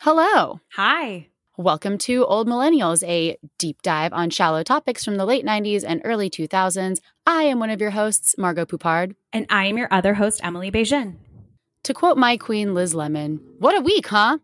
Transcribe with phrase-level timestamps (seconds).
[0.00, 0.60] Hello.
[0.72, 1.26] Hi.
[1.58, 6.00] Welcome to Old Millennials, a deep dive on shallow topics from the late 90s and
[6.02, 7.00] early 2000s.
[7.26, 9.14] I am one of your hosts, Margot Poupard.
[9.30, 11.16] And I am your other host, Emily Beijing.
[11.82, 14.38] To quote my queen, Liz Lemon, what a week, huh?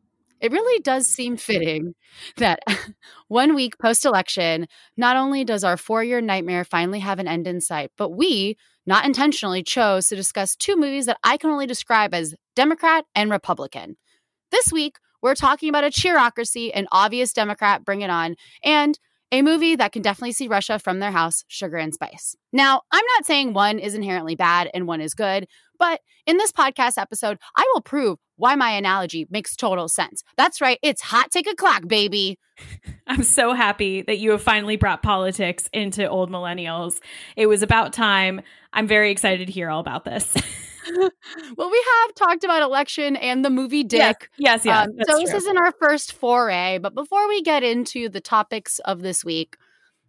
[0.44, 1.94] It really does seem fitting
[2.36, 2.60] that
[3.28, 7.46] one week post election, not only does our four year nightmare finally have an end
[7.46, 11.66] in sight, but we, not intentionally, chose to discuss two movies that I can only
[11.66, 13.96] describe as Democrat and Republican.
[14.50, 18.98] This week, we're talking about a cheerocracy, an obvious Democrat, bring it on, and
[19.32, 22.36] a movie that can definitely see Russia from their house, Sugar and Spice.
[22.52, 25.48] Now, I'm not saying one is inherently bad and one is good,
[25.78, 30.22] but in this podcast episode, I will prove why my analogy makes total sense.
[30.36, 32.38] That's right, it's hot take o'clock, baby.
[33.06, 37.00] I'm so happy that you have finally brought politics into old millennials.
[37.36, 38.40] It was about time.
[38.72, 40.32] I'm very excited to hear all about this.
[41.56, 44.30] well, we have talked about election and the movie Dick.
[44.36, 44.64] Yes, yes.
[44.64, 48.78] yes um, so this isn't our first foray, but before we get into the topics
[48.80, 49.56] of this week,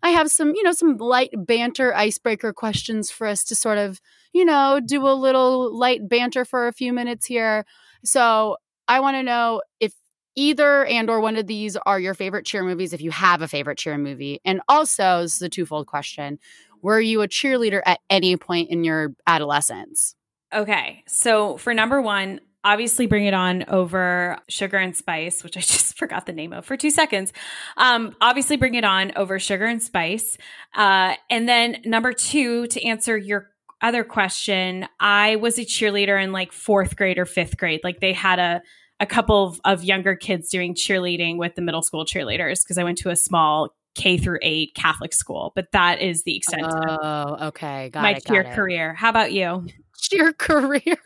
[0.03, 3.99] I have some, you know, some light banter icebreaker questions for us to sort of,
[4.33, 7.65] you know, do a little light banter for a few minutes here.
[8.05, 8.57] So
[8.87, 9.93] I want to know if
[10.35, 13.47] either and or one of these are your favorite cheer movies if you have a
[13.47, 16.37] favorite cheer movie and also this is a twofold question
[16.81, 20.13] were you a cheerleader at any point in your adolescence
[20.53, 21.03] Okay.
[21.07, 25.95] So for number one, obviously bring it on over sugar and spice which i just
[25.95, 27.31] forgot the name of for two seconds
[27.77, 30.35] um, obviously bring it on over sugar and spice
[30.73, 33.51] uh, and then number two to answer your
[33.85, 38.13] other question i was a cheerleader in like fourth grade or fifth grade like they
[38.13, 38.61] had a
[38.99, 42.83] a couple of, of younger kids doing cheerleading with the middle school cheerleaders because i
[42.83, 46.95] went to a small K through eight Catholic school, but that is the extent oh,
[46.95, 47.89] of okay.
[47.91, 48.93] Got my it, cheer got career.
[48.93, 49.65] How about you?
[49.97, 50.81] Cheer career.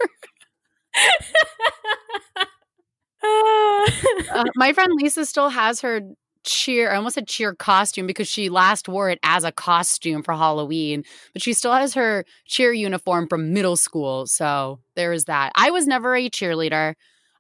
[3.23, 6.01] uh, my friend Lisa still has her
[6.43, 6.91] cheer.
[6.91, 11.03] I almost said cheer costume because she last wore it as a costume for Halloween,
[11.33, 14.25] but she still has her cheer uniform from middle school.
[14.27, 15.51] So there is that.
[15.55, 16.95] I was never a cheerleader.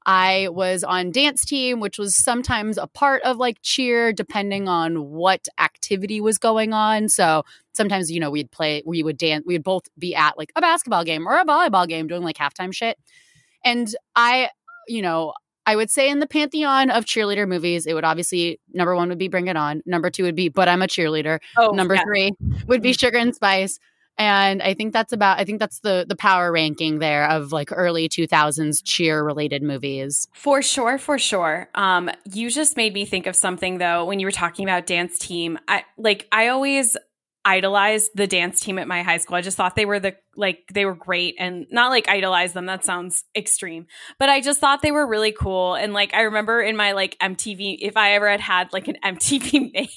[0.05, 5.09] I was on dance team, which was sometimes a part of like cheer, depending on
[5.09, 7.09] what activity was going on.
[7.09, 7.43] So
[7.73, 10.61] sometimes, you know, we'd play, we would dance, we would both be at like a
[10.61, 12.97] basketball game or a volleyball game doing like halftime shit.
[13.63, 14.49] And I,
[14.87, 15.33] you know,
[15.69, 19.19] I would say in the pantheon of cheerleader movies, it would obviously number one would
[19.19, 19.83] be Bring It On.
[19.85, 21.37] Number two would be But I'm a Cheerleader.
[21.59, 22.01] Oh, number yeah.
[22.03, 22.31] three
[22.65, 23.77] would be Sugar and Spice.
[24.17, 27.69] And I think that's about I think that's the the power ranking there of like
[27.71, 30.27] early 2000s cheer related movies.
[30.33, 31.69] For sure, for sure.
[31.75, 35.19] Um, you just made me think of something though when you were talking about dance
[35.19, 35.59] team.
[35.67, 36.97] I like I always
[37.49, 39.35] idolized the dance team at my high school.
[39.35, 42.67] I just thought they were the like they were great and not like idolize them.
[42.67, 43.87] That sounds extreme.
[44.19, 45.73] But I just thought they were really cool.
[45.73, 48.97] And like I remember in my like MTV, if I ever had had like an
[49.03, 49.89] MTV made,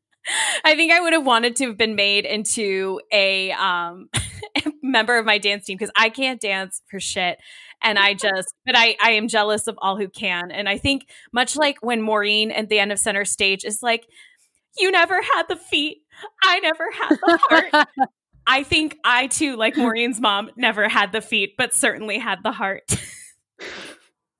[0.64, 4.08] I think I would have wanted to have been made into a um
[4.82, 7.38] member of my dance team because I can't dance for shit.
[7.82, 10.50] And I just, but I, I am jealous of all who can.
[10.50, 14.06] And I think much like when Maureen at the end of center stage is like,
[14.78, 15.98] You never had the feet.
[16.42, 17.88] I never had the heart.
[18.46, 22.52] I think I too, like Maureen's mom, never had the feet, but certainly had the
[22.52, 22.82] heart.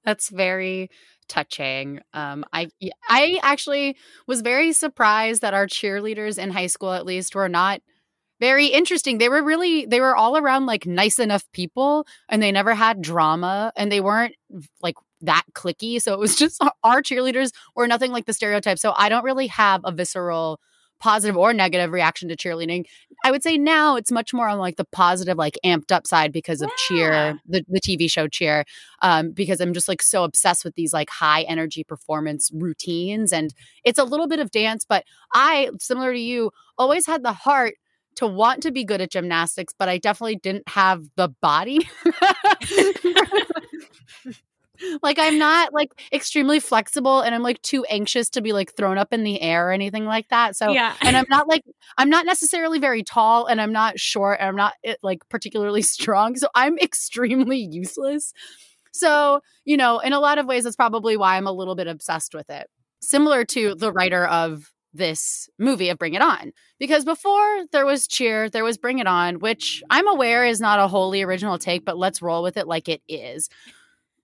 [0.05, 0.91] That's very
[1.29, 2.01] touching.
[2.13, 2.69] Um, I
[3.09, 7.81] I actually was very surprised that our cheerleaders in high school, at least, were not
[8.41, 9.19] very interesting.
[9.19, 13.01] They were really they were all around like nice enough people, and they never had
[13.01, 14.35] drama, and they weren't
[14.83, 16.01] like that cliquey.
[16.01, 18.79] So it was just our cheerleaders were nothing like the stereotype.
[18.79, 20.61] So I don't really have a visceral
[21.05, 22.87] positive or negative reaction to cheerleading.
[23.27, 26.33] I would say now it's much more on like the positive, like amped up side
[26.33, 26.77] because of yeah.
[26.79, 28.65] Cheer, the, the TV show Cheer,
[29.03, 33.35] um, because I'm just like so obsessed with these like high energy performance routines.
[33.35, 33.53] And
[33.85, 35.05] it's a little bit of dance, but
[35.35, 37.75] I, similar to you, always had the heart
[38.17, 41.87] to want to be good at gymnastics, but I definitely didn't have the body.
[45.05, 48.99] like I'm not like extremely flexible and I'm like too anxious to be like thrown
[48.99, 50.57] up in the air or anything like that.
[50.57, 50.95] So yeah.
[51.03, 51.63] and I'm not like
[51.97, 55.83] I'm not necessarily very tall and I'm not short and I'm not eh, like particularly
[55.83, 56.37] strong.
[56.37, 58.33] So I'm extremely useless.
[58.93, 61.87] So, you know, in a lot of ways that's probably why I'm a little bit
[61.87, 62.69] obsessed with it.
[63.01, 66.53] Similar to the writer of this movie of Bring It On.
[66.79, 70.79] Because before there was Cheer, there was Bring It On, which I'm aware is not
[70.79, 73.51] a wholly original take, but let's roll with it like it is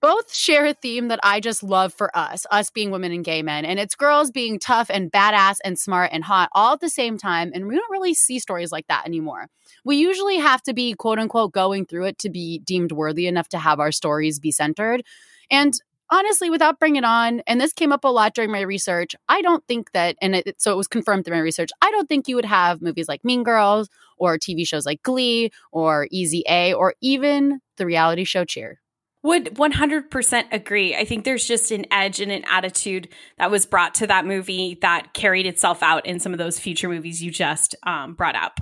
[0.01, 3.43] both share a theme that I just love for us, us being women and gay
[3.43, 3.65] men.
[3.65, 7.17] And it's girls being tough and badass and smart and hot all at the same
[7.17, 7.51] time.
[7.53, 9.47] And we don't really see stories like that anymore.
[9.85, 13.49] We usually have to be, quote unquote, going through it to be deemed worthy enough
[13.49, 15.03] to have our stories be centered.
[15.51, 15.73] And
[16.09, 19.41] honestly, without bringing it on, and this came up a lot during my research, I
[19.41, 22.27] don't think that, and it, so it was confirmed through my research, I don't think
[22.27, 23.87] you would have movies like Mean Girls
[24.17, 28.80] or TV shows like Glee or Easy A or even the reality show Cheer.
[29.23, 30.95] Would 100% agree.
[30.95, 33.07] I think there's just an edge and an attitude
[33.37, 36.89] that was brought to that movie that carried itself out in some of those future
[36.89, 38.61] movies you just um, brought up.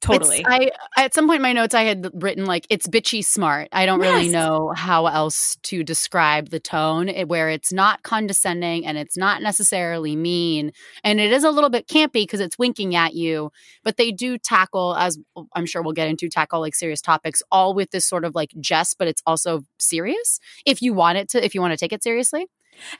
[0.00, 0.38] Totally.
[0.38, 3.68] It's, I at some point in my notes I had written like it's bitchy smart.
[3.72, 4.12] I don't yes.
[4.12, 9.16] really know how else to describe the tone eh, where it's not condescending and it's
[9.16, 10.72] not necessarily mean
[11.02, 13.50] and it is a little bit campy because it's winking at you,
[13.82, 15.18] but they do tackle as
[15.54, 18.50] I'm sure we'll get into tackle like serious topics all with this sort of like
[18.60, 21.92] jest but it's also serious if you want it to if you want to take
[21.92, 22.46] it seriously.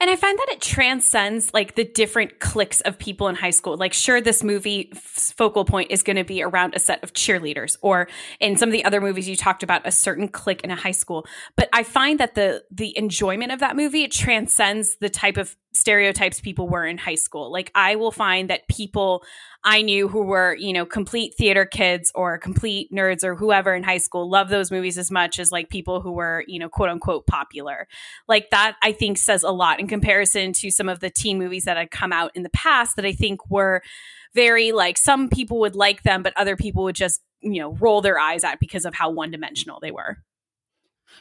[0.01, 3.77] And I find that it transcends like the different cliques of people in high school.
[3.77, 7.77] Like, sure, this movie focal point is going to be around a set of cheerleaders,
[7.83, 8.09] or
[8.41, 10.93] in some of the other movies you talked about a certain clique in a high
[10.93, 11.27] school.
[11.57, 16.41] But I find that the the enjoyment of that movie transcends the type of stereotypes
[16.41, 17.53] people were in high school.
[17.53, 19.23] Like, I will find that people
[19.65, 23.83] I knew who were, you know, complete theater kids or complete nerds or whoever in
[23.83, 26.89] high school love those movies as much as like people who were, you know, quote
[26.89, 27.89] unquote popular.
[28.29, 31.65] Like that, I think says a lot in comparison to some of the teen movies
[31.65, 33.83] that had come out in the past that I think were
[34.35, 38.01] very like some people would like them, but other people would just, you know, roll
[38.01, 40.19] their eyes at because of how one dimensional they were.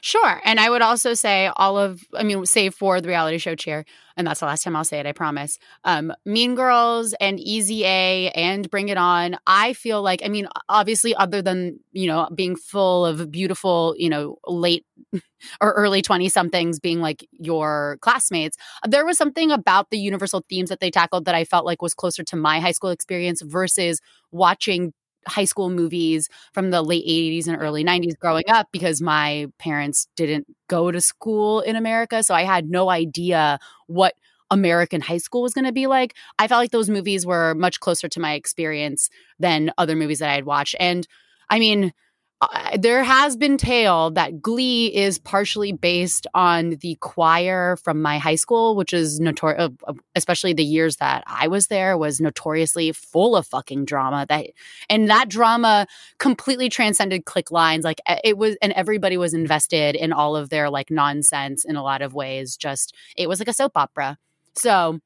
[0.01, 0.41] Sure.
[0.45, 3.85] And I would also say all of, I mean, save for the reality show cheer,
[4.15, 5.57] and that's the last time I'll say it, I promise.
[5.85, 9.37] Um, mean Girls and Easy A and Bring It On.
[9.47, 14.09] I feel like, I mean, obviously, other than, you know, being full of beautiful, you
[14.09, 14.85] know, late
[15.61, 18.57] or early 20 somethings being like your classmates,
[18.87, 21.93] there was something about the universal themes that they tackled that I felt like was
[21.93, 23.99] closer to my high school experience versus
[24.31, 24.93] watching
[25.27, 30.07] high school movies from the late 80s and early 90s growing up because my parents
[30.15, 32.23] didn't go to school in America.
[32.23, 34.13] So I had no idea what
[34.49, 36.15] American high school was going to be like.
[36.39, 39.09] I felt like those movies were much closer to my experience
[39.39, 40.75] than other movies that I had watched.
[40.79, 41.07] And
[41.49, 41.93] I mean,
[42.39, 48.19] uh, there has been tale that Glee is partially based on the choir from my
[48.19, 52.91] high school, which is notorious, uh, especially the years that I was there, was notoriously
[52.91, 54.27] full of fucking drama.
[54.29, 54.47] That
[54.87, 55.87] and that drama
[56.19, 57.83] completely transcended clique lines.
[57.83, 61.83] Like it was, and everybody was invested in all of their like nonsense in a
[61.83, 62.55] lot of ways.
[62.55, 64.15] Just it was like a soap opera.
[64.53, 64.99] So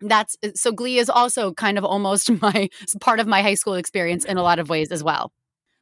[0.00, 2.70] that's so Glee is also kind of almost my
[3.00, 5.32] part of my high school experience in a lot of ways as well.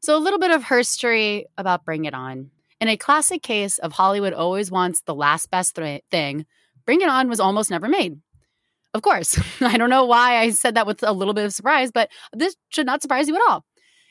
[0.04, 2.50] So, a little bit of history about Bring It On.
[2.78, 6.44] In a classic case of Hollywood always wants the last best th- thing,
[6.84, 8.20] Bring It On was almost never made.
[8.92, 11.90] Of course, I don't know why I said that with a little bit of surprise,
[11.90, 13.64] but this should not surprise you at all.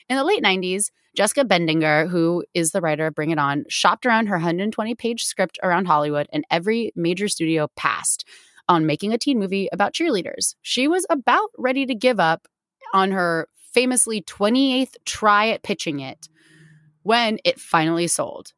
[0.08, 4.04] In the late 90s, Jessica Bendinger, who is the writer of Bring It On, shopped
[4.04, 8.26] around her 120 page script around Hollywood, and every major studio passed
[8.68, 10.56] on making a teen movie about cheerleaders.
[10.60, 12.48] She was about ready to give up
[12.92, 16.28] on her famously 28th try at pitching it
[17.02, 18.52] when it finally sold.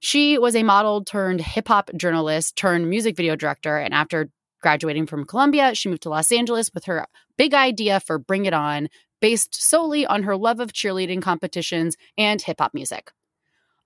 [0.00, 4.30] She was a model turned hip hop journalist turned music video director, and after
[4.64, 7.06] Graduating from Columbia, she moved to Los Angeles with her
[7.36, 8.88] big idea for Bring It On,
[9.20, 13.12] based solely on her love of cheerleading competitions and hip hop music.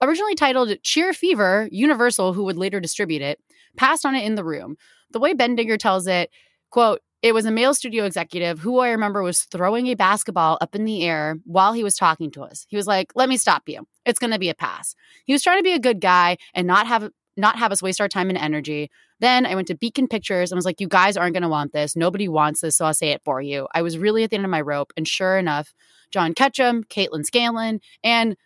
[0.00, 3.40] Originally titled Cheer Fever, Universal, who would later distribute it,
[3.76, 4.76] passed on it in the room.
[5.10, 6.30] The way Bendinger tells it,
[6.70, 10.74] quote, it was a male studio executive who I remember was throwing a basketball up
[10.74, 12.66] in the air while he was talking to us.
[12.68, 13.86] He was like, "Let me stop you.
[14.04, 14.94] It's going to be a pass."
[15.24, 18.00] He was trying to be a good guy and not have not have us waste
[18.00, 18.90] our time and energy.
[19.20, 21.72] Then I went to Beacon Pictures and was like, "You guys aren't going to want
[21.72, 21.96] this.
[21.96, 24.44] Nobody wants this, so I'll say it for you." I was really at the end
[24.44, 25.74] of my rope, and sure enough,
[26.10, 28.36] John Ketchum, Caitlin Scanlon, and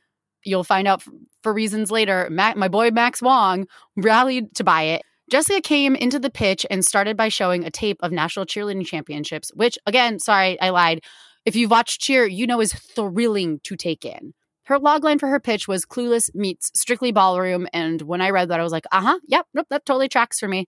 [0.44, 1.02] you'll find out
[1.42, 5.02] for reasons later, Mac, my boy Max Wong rallied to buy it.
[5.32, 9.50] Jessica came into the pitch and started by showing a tape of national cheerleading championships,
[9.54, 11.00] which, again, sorry, I lied.
[11.46, 14.34] If you've watched cheer, you know is thrilling to take in.
[14.64, 17.66] Her logline for her pitch was Clueless meets Strictly Ballroom.
[17.72, 20.38] And when I read that, I was like, uh huh, yep, nope, that totally tracks
[20.38, 20.66] for me.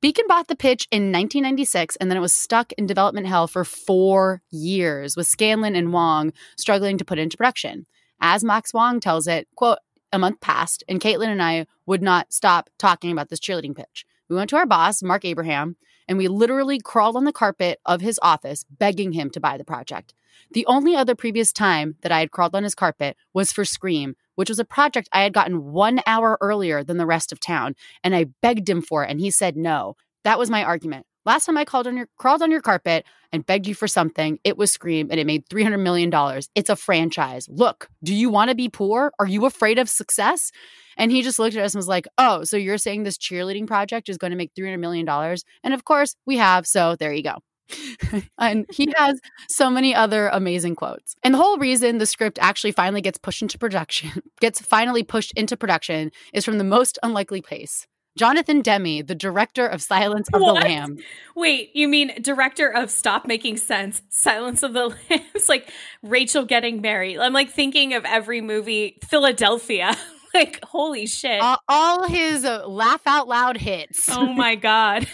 [0.00, 3.62] Beacon bought the pitch in 1996, and then it was stuck in development hell for
[3.62, 7.86] four years, with Scanlon and Wong struggling to put into production.
[8.20, 9.78] As Max Wong tells it, quote,
[10.12, 14.04] a month passed, and Caitlin and I would not stop talking about this cheerleading pitch.
[14.28, 15.76] We went to our boss, Marc Abraham,
[16.08, 19.64] and we literally crawled on the carpet of his office begging him to buy the
[19.64, 20.14] project.
[20.52, 24.16] The only other previous time that I had crawled on his carpet was for Scream,
[24.34, 27.74] which was a project I had gotten one hour earlier than the rest of town,
[28.02, 29.96] and I begged him for it, and he said no.
[30.24, 31.06] That was my argument.
[31.24, 34.38] Last time I called on your crawled on your carpet and begged you for something,
[34.44, 36.12] it was Scream and it made $300 million.
[36.54, 37.48] It's a franchise.
[37.48, 39.12] Look, do you want to be poor?
[39.18, 40.50] Are you afraid of success?
[40.96, 43.66] And he just looked at us and was like, Oh, so you're saying this cheerleading
[43.66, 45.08] project is going to make $300 million?
[45.08, 46.66] And of course, we have.
[46.66, 47.38] So there you go.
[48.38, 51.14] and he has so many other amazing quotes.
[51.22, 55.32] And the whole reason the script actually finally gets pushed into production, gets finally pushed
[55.32, 57.86] into production, is from the most unlikely place.
[58.16, 60.54] Jonathan Demme, the director of Silence of what?
[60.62, 60.98] the Lamb.
[61.34, 65.48] Wait, you mean director of Stop Making Sense, Silence of the Lambs?
[65.48, 65.70] like
[66.02, 67.18] Rachel getting married.
[67.18, 69.96] I'm like thinking of every movie, Philadelphia.
[70.34, 71.40] like, holy shit.
[71.40, 74.08] Uh, all his uh, laugh out loud hits.
[74.10, 75.06] Oh my God.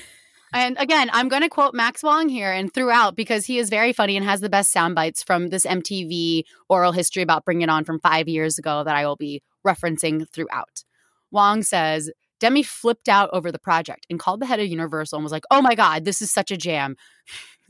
[0.53, 3.93] And again, I'm going to quote Max Wong here and throughout because he is very
[3.93, 7.69] funny and has the best sound bites from this MTV oral history about Bring It
[7.69, 10.85] On from five years ago that I will be referencing throughout.
[11.31, 15.25] Wong says, Demme flipped out over the project and called the head of Universal and
[15.25, 16.97] was like, oh my God, this is such a jam.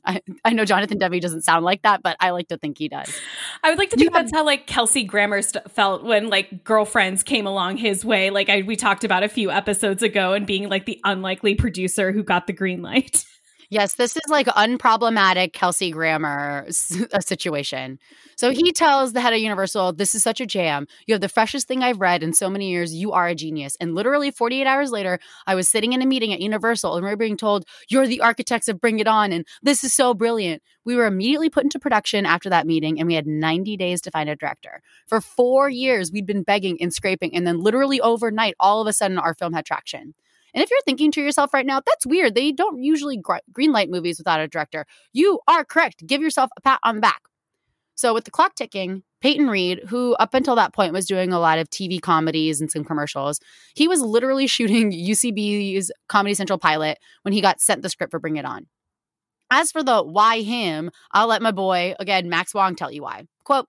[0.05, 2.89] I, I know Jonathan Demme doesn't sound like that, but I like to think he
[2.89, 3.13] does.
[3.63, 7.23] I would like to think that's how like Kelsey Grammer st- felt when like girlfriends
[7.23, 8.31] came along his way.
[8.31, 12.13] Like I, we talked about a few episodes ago and being like the unlikely producer
[12.13, 13.25] who got the green light.
[13.71, 16.65] Yes, this is like unproblematic Kelsey Grammer
[17.21, 17.99] situation.
[18.35, 20.87] So he tells the head of Universal, This is such a jam.
[21.07, 22.95] You have the freshest thing I've read in so many years.
[22.95, 23.77] You are a genius.
[23.79, 27.11] And literally 48 hours later, I was sitting in a meeting at Universal and we
[27.11, 29.33] were being told, You're the architects of Bring It On.
[29.33, 30.63] And this is so brilliant.
[30.87, 34.11] We were immediately put into production after that meeting and we had 90 days to
[34.11, 34.81] find a director.
[35.07, 37.35] For four years, we'd been begging and scraping.
[37.35, 40.15] And then literally overnight, all of a sudden, our film had traction.
[40.55, 42.35] And if you're thinking to yourself right now, that's weird.
[42.35, 44.87] They don't usually gr- greenlight movies without a director.
[45.13, 46.07] You are correct.
[46.07, 47.23] Give yourself a pat on the back.
[47.95, 51.41] So with the clock ticking, Peyton Reed, who up until that point was doing a
[51.41, 53.41] lot of TV comedies and some commercials,
[53.75, 58.21] he was literally shooting UCB's Comedy Central pilot when he got sent the script for
[58.21, 58.67] Bring It On.
[59.51, 63.25] As for the why him, I'll let my boy, again, Max Wong, tell you why.
[63.45, 63.67] Quote,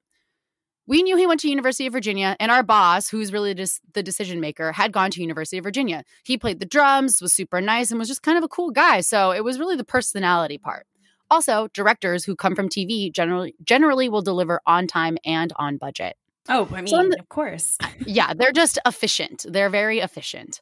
[0.90, 4.02] we knew he went to University of Virginia, and our boss, who's really just the
[4.02, 6.04] decision maker, had gone to University of Virginia.
[6.24, 9.02] He played the drums, was super nice, and was just kind of a cool guy.
[9.02, 10.88] So it was really the personality part.
[11.30, 16.18] Also, directors who come from TV generally generally will deliver on time and on budget.
[16.50, 17.78] Oh, I mean, so the, of course.
[18.08, 19.46] yeah, they're just efficient.
[19.48, 20.60] They're very efficient.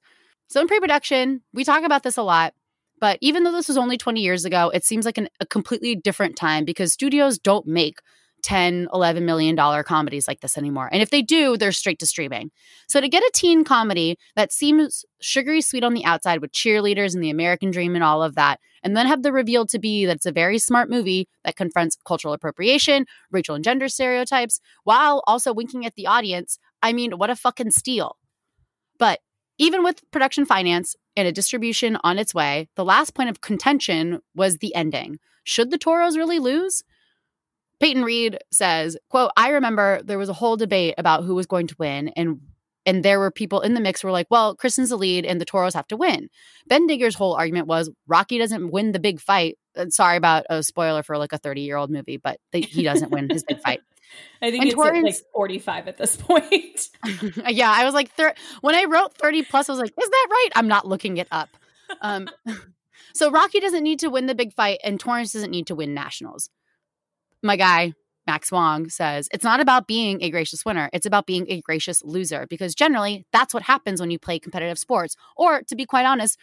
[0.50, 2.54] So in pre-production, we talk about this a lot.
[3.00, 5.96] But even though this was only 20 years ago, it seems like an, a completely
[5.96, 8.00] different time because studios don't make
[8.48, 10.88] 10 11 million dollar comedies like this anymore.
[10.90, 12.50] And if they do they're straight to streaming.
[12.88, 17.14] So to get a teen comedy that seems sugary sweet on the outside with cheerleaders
[17.14, 20.06] and the american dream and all of that and then have the reveal to be
[20.06, 25.24] that it's a very smart movie that confronts cultural appropriation racial and gender stereotypes while
[25.28, 28.16] also winking at the audience i mean what a fucking steal.
[28.98, 29.20] But
[29.58, 34.22] even with production finance and a distribution on its way the last point of contention
[34.36, 35.20] was the ending.
[35.44, 36.84] Should the toros really lose
[37.80, 41.68] Peyton Reed says, quote, I remember there was a whole debate about who was going
[41.68, 42.40] to win and
[42.86, 45.42] and there were people in the mix who were like, well, Kristen's the lead and
[45.42, 46.30] the Toros have to win.
[46.70, 49.58] Bendinger's whole argument was Rocky doesn't win the big fight.
[49.76, 52.84] Uh, sorry about a spoiler for like a 30 year old movie, but they, he
[52.84, 53.82] doesn't win his big fight.
[54.42, 56.88] I think and it's Torrance, like 45 at this point.
[57.50, 60.28] yeah, I was like, thir- when I wrote 30 plus, I was like, is that
[60.30, 60.50] right?
[60.56, 61.50] I'm not looking it up.
[62.02, 62.30] Um,
[63.18, 65.96] So Rocky doesn't need to win the big fight, and Torrance doesn't need to win
[65.96, 66.50] nationals.
[67.44, 67.94] My guy,
[68.26, 72.04] Max Wong, says it's not about being a gracious winner, it's about being a gracious
[72.04, 75.16] loser, because generally that's what happens when you play competitive sports.
[75.36, 76.38] Or to be quite honest,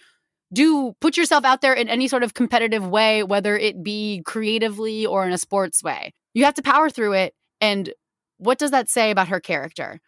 [0.53, 5.05] do put yourself out there in any sort of competitive way, whether it be creatively
[5.05, 6.13] or in a sports way.
[6.33, 7.35] You have to power through it.
[7.61, 7.93] And
[8.39, 10.01] what does that say about her character?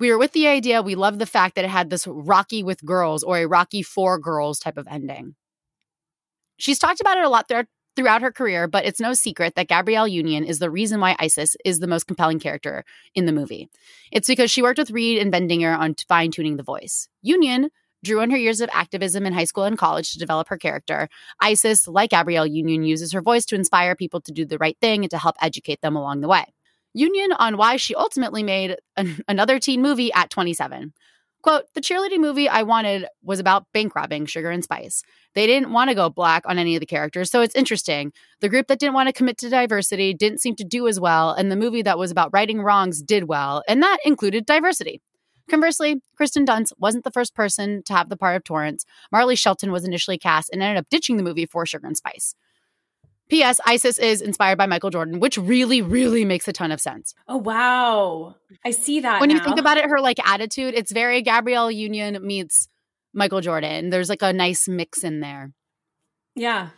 [0.00, 2.84] We were with the idea, we love the fact that it had this Rocky with
[2.84, 5.34] girls or a Rocky for girls type of ending.
[6.58, 7.48] She's talked about it a lot
[7.98, 11.56] throughout her career, but it's no secret that Gabrielle Union is the reason why Isis
[11.64, 13.68] is the most compelling character in the movie.
[14.12, 17.08] It's because she worked with Reed and Bendinger on fine tuning the voice.
[17.22, 17.70] Union
[18.04, 21.08] drew on her years of activism in high school and college to develop her character.
[21.40, 25.02] Isis, like Gabrielle Union, uses her voice to inspire people to do the right thing
[25.02, 26.44] and to help educate them along the way.
[26.94, 30.92] Union on why she ultimately made an, another teen movie at 27.
[31.42, 35.02] Quote, the cheerleading movie I wanted was about bank robbing Sugar and Spice.
[35.34, 38.12] They didn't want to go black on any of the characters, so it's interesting.
[38.40, 41.30] The group that didn't want to commit to diversity didn't seem to do as well,
[41.30, 45.00] and the movie that was about righting wrongs did well, and that included diversity.
[45.48, 48.84] Conversely, Kristen Dunst wasn't the first person to have the part of Torrance.
[49.12, 52.34] Marley Shelton was initially cast and ended up ditching the movie for Sugar and Spice.
[53.28, 53.60] P.S.
[53.66, 57.14] Isis is inspired by Michael Jordan, which really, really makes a ton of sense.
[57.26, 59.20] Oh wow, I see that.
[59.20, 59.36] When now.
[59.36, 62.68] you think about it, her like attitude, it's very Gabrielle Union meets
[63.12, 63.90] Michael Jordan.
[63.90, 65.52] There's like a nice mix in there.
[66.34, 66.70] Yeah.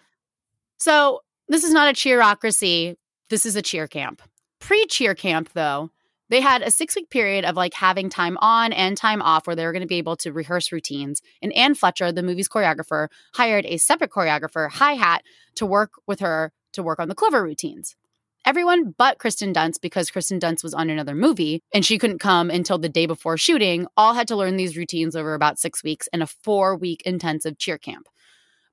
[0.79, 2.97] So this is not a cheerocracy.
[3.29, 4.23] This is a cheer camp.
[4.61, 5.91] Pre cheer camp, though,
[6.31, 9.57] they had a six week period of like having time on and time off where
[9.57, 11.21] they were going to be able to rehearse routines.
[11.43, 15.23] And Anne Fletcher, the movie's choreographer, hired a separate choreographer, Hi Hat,
[15.57, 17.97] to work with her to work on the Clover routines.
[18.47, 22.49] Everyone but Kristen Dunst, because Kristen Dunst was on another movie and she couldn't come
[22.49, 26.09] until the day before shooting, all had to learn these routines over about six weeks
[26.13, 28.09] in a four week intensive cheer camp.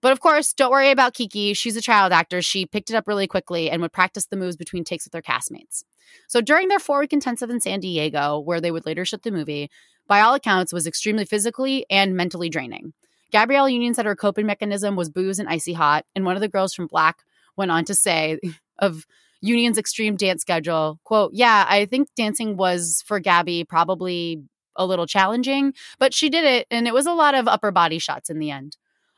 [0.02, 1.54] But of course, don't worry about Kiki.
[1.54, 2.42] She's a child actor.
[2.42, 5.22] She picked it up really quickly and would practice the moves between takes with her
[5.22, 5.84] castmates.
[6.28, 9.32] So during their four week intensive in San Diego, where they would later shoot the
[9.32, 9.70] movie,
[10.08, 12.94] by all accounts was extremely physically and mentally draining.
[13.32, 16.48] Gabrielle Union said her coping mechanism was booze and icy hot, and one of the
[16.48, 17.26] girls from Blaque
[17.58, 18.40] went on to say
[18.80, 19.06] of
[19.42, 24.44] Union's extreme dance schedule, quote, "Yeah, I think dancing was for Gabby probably
[24.76, 28.00] a little challenging, but she did it and it was a lot of upper body
[28.00, 28.78] shots in the end."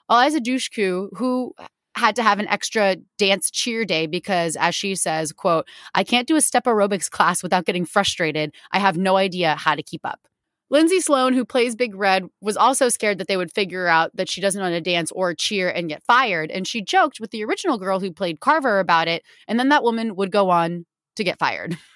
[0.10, 1.54] Eliza Dushku, who
[1.96, 6.28] had to have an extra dance cheer day because as she says quote i can't
[6.28, 8.54] do a step aerobics class without getting frustrated.
[8.72, 10.22] I have no idea how to keep up.
[10.70, 14.30] Lindsay Sloane who plays big red was also scared that they would figure out that
[14.30, 17.44] she doesn't want to dance or cheer and get fired and she joked with the
[17.44, 20.86] original girl who played carver about it and then that woman would go on
[21.18, 21.78] to get fired.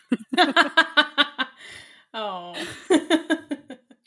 [2.13, 2.53] Oh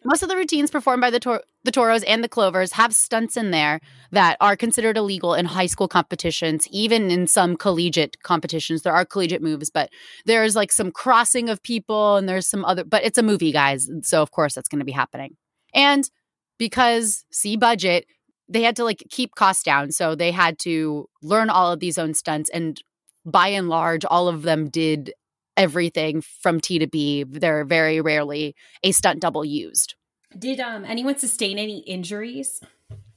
[0.07, 3.37] most of the routines performed by the, tor- the Toros and the Clovers have stunts
[3.37, 3.81] in there
[4.13, 8.83] that are considered illegal in high school competitions, even in some collegiate competitions.
[8.83, 9.91] There are collegiate moves, but
[10.25, 13.91] there's like some crossing of people and there's some other, but it's a movie, guys.
[14.03, 15.37] So, of course, that's going to be happening.
[15.75, 16.09] And
[16.57, 18.07] because see budget,
[18.49, 19.91] they had to like keep costs down.
[19.91, 22.49] So they had to learn all of these own stunts.
[22.51, 22.81] And
[23.25, 25.13] by and large, all of them did
[25.57, 27.25] everything from T to B.
[27.25, 29.95] They're very rarely a stunt double used.
[30.39, 32.61] Did um anyone sustain any injuries?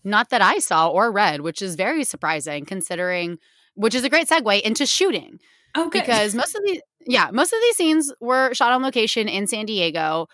[0.03, 3.37] Not that I saw or read, which is very surprising considering
[3.75, 5.39] which is a great segue into shooting.
[5.77, 5.99] Okay.
[5.99, 9.65] Because most of the yeah, most of these scenes were shot on location in San
[9.65, 10.27] Diego.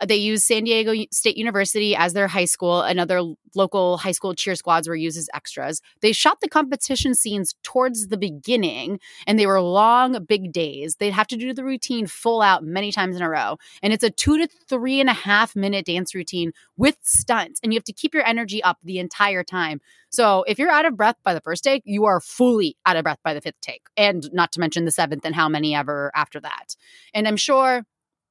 [0.00, 3.22] Uh, they used San Diego State University as their high school, and other
[3.54, 5.80] local high school cheer squads were used as extras.
[6.00, 10.96] They shot the competition scenes towards the beginning, and they were long, big days.
[10.96, 13.56] They'd have to do the routine full out many times in a row.
[13.82, 17.72] And it's a two to three and a half minute dance routine with stunts, and
[17.72, 19.80] you have to keep your energy up the entire time.
[20.10, 23.04] So if you're out of breath by the first take, you are fully out of
[23.04, 26.10] breath by the fifth take, and not to mention the seventh and how many ever
[26.14, 26.76] after that.
[27.14, 27.84] And I'm sure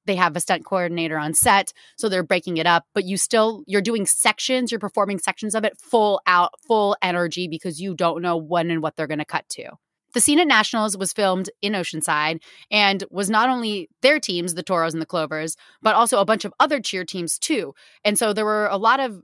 [0.10, 3.64] they have a stunt coordinator on set so they're breaking it up but you still
[3.68, 8.22] you're doing sections you're performing sections of it full out full energy because you don't
[8.22, 9.70] know when and what they're going to cut to.
[10.14, 12.42] The scene at nationals was filmed in oceanside
[12.72, 16.46] and was not only their teams the toros and the clovers but also a bunch
[16.46, 17.74] of other cheer teams too.
[18.04, 19.22] And so there were a lot of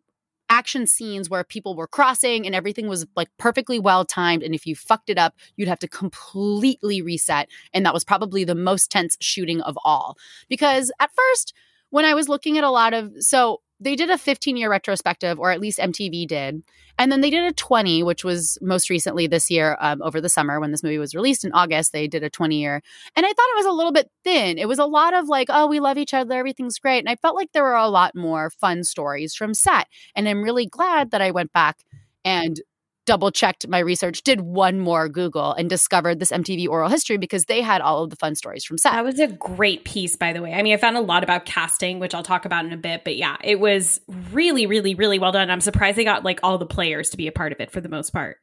[0.50, 4.44] action scenes where people were crossing and everything was like perfectly well timed.
[4.44, 7.50] And if you fucked it up, you'd have to completely reset.
[7.74, 10.18] And that was probably the most tense shooting of all.
[10.50, 11.54] Because at first,
[11.90, 15.40] when I was looking at a lot of, so they did a 15 year retrospective,
[15.40, 16.64] or at least MTV did.
[16.98, 20.30] And then they did a 20, which was most recently this year um, over the
[20.30, 21.92] summer when this movie was released in August.
[21.92, 22.82] They did a 20 year.
[23.16, 24.58] And I thought it was a little bit thin.
[24.58, 27.00] It was a lot of like, oh, we love each other, everything's great.
[27.00, 29.88] And I felt like there were a lot more fun stories from set.
[30.16, 31.80] And I'm really glad that I went back
[32.24, 32.62] and
[33.06, 37.46] double checked my research, did one more Google and discovered this MTV oral history because
[37.46, 38.94] they had all of the fun stories from set.
[38.94, 40.54] That was a great piece, by the way.
[40.54, 43.04] I mean, I found a lot about casting, which I'll talk about in a bit,
[43.04, 45.50] but yeah, it was really, really, really well done.
[45.50, 47.82] I'm surprised they got like all the players to be a part of it for
[47.82, 48.38] the most part.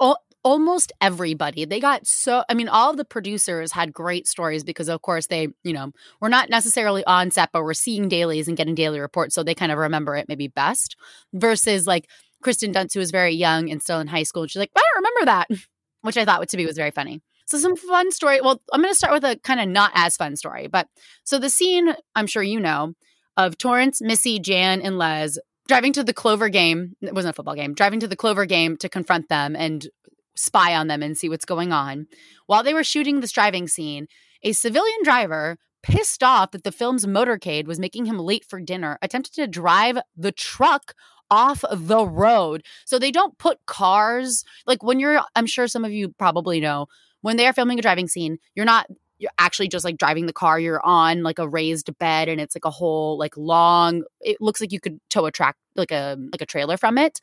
[0.00, 1.64] Oh, almost everybody.
[1.64, 5.26] They got so, I mean, all of the producers had great stories because, of course,
[5.26, 9.00] they, you know, were not necessarily on set, but were seeing dailies and getting daily
[9.00, 9.34] reports.
[9.34, 10.96] So they kind of remember it maybe best
[11.32, 12.08] versus like
[12.44, 14.42] Kristen Dunst, who was very young and still in high school.
[14.42, 15.48] And she's like, I don't remember that,
[16.02, 17.20] which I thought to be was very funny.
[17.46, 18.40] So some fun story.
[18.40, 20.88] Well, I'm going to start with a kind of not as fun story, but
[21.24, 22.94] so the scene I'm sure you know
[23.36, 26.94] of Torrance, Missy, Jan, and Les driving to the Clover game.
[27.00, 27.74] It wasn't a football game.
[27.74, 29.88] Driving to the Clover game to confront them and
[30.36, 32.06] spy on them and see what's going on.
[32.46, 34.06] While they were shooting this driving scene,
[34.42, 38.98] a civilian driver pissed off that the film's motorcade was making him late for dinner,
[39.02, 40.94] attempted to drive the truck
[41.34, 42.62] off the road.
[42.86, 46.86] So they don't put cars like when you're I'm sure some of you probably know
[47.22, 48.86] when they are filming a driving scene, you're not
[49.18, 52.54] you're actually just like driving the car you're on like a raised bed and it's
[52.56, 56.16] like a whole like long it looks like you could tow a track like a
[56.32, 57.20] like a trailer from it.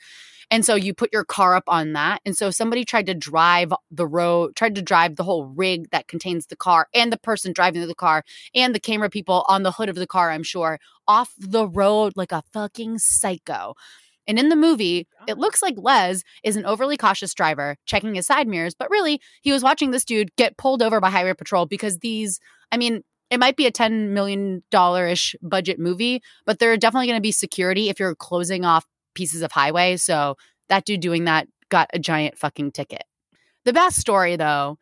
[0.49, 3.71] And so you put your car up on that and so somebody tried to drive
[3.89, 7.53] the road tried to drive the whole rig that contains the car and the person
[7.53, 10.77] driving the car and the camera people on the hood of the car i'm sure
[11.07, 13.75] off the road like a fucking psycho
[14.27, 15.39] and in the movie, it oh.
[15.39, 19.51] looks like Les is an overly cautious driver checking his side mirrors, but really, he
[19.51, 22.39] was watching this dude get pulled over by Highway Patrol because these,
[22.71, 24.61] I mean, it might be a $10 million
[25.09, 28.85] ish budget movie, but there are definitely going to be security if you're closing off
[29.15, 29.97] pieces of highway.
[29.97, 30.35] So
[30.69, 33.03] that dude doing that got a giant fucking ticket.
[33.63, 34.77] The best story, though,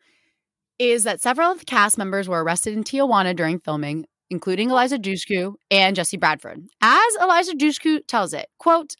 [0.78, 4.98] is that several of the cast members were arrested in Tijuana during filming, including Eliza
[4.98, 6.62] Dushku and Jesse Bradford.
[6.80, 8.96] As Eliza Dushku tells it, quote,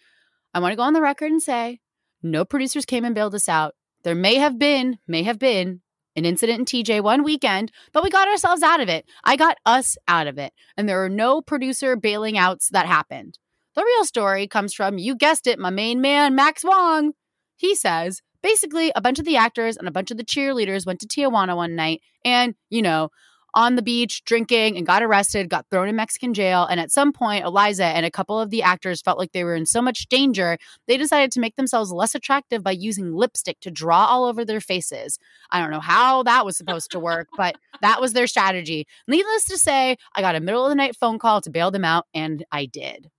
[0.53, 1.81] I want to go on the record and say
[2.23, 3.75] no producers came and bailed us out.
[4.03, 5.83] There may have been, may have been
[6.17, 9.05] an incident in TJ one weekend, but we got ourselves out of it.
[9.25, 10.53] I got us out of it.
[10.77, 13.39] And there are no producer bailing outs that happened.
[13.75, 17.13] The real story comes from, you guessed it, my main man, Max Wong.
[17.57, 21.01] He says, basically, a bunch of the actors and a bunch of the cheerleaders went
[21.01, 23.11] to Tijuana one night and, you know,
[23.55, 26.65] on the beach drinking and got arrested, got thrown in Mexican jail.
[26.65, 29.55] And at some point, Eliza and a couple of the actors felt like they were
[29.55, 33.71] in so much danger, they decided to make themselves less attractive by using lipstick to
[33.71, 35.19] draw all over their faces.
[35.51, 38.87] I don't know how that was supposed to work, but that was their strategy.
[39.09, 41.85] Needless to say, I got a middle of the night phone call to bail them
[41.85, 43.11] out, and I did.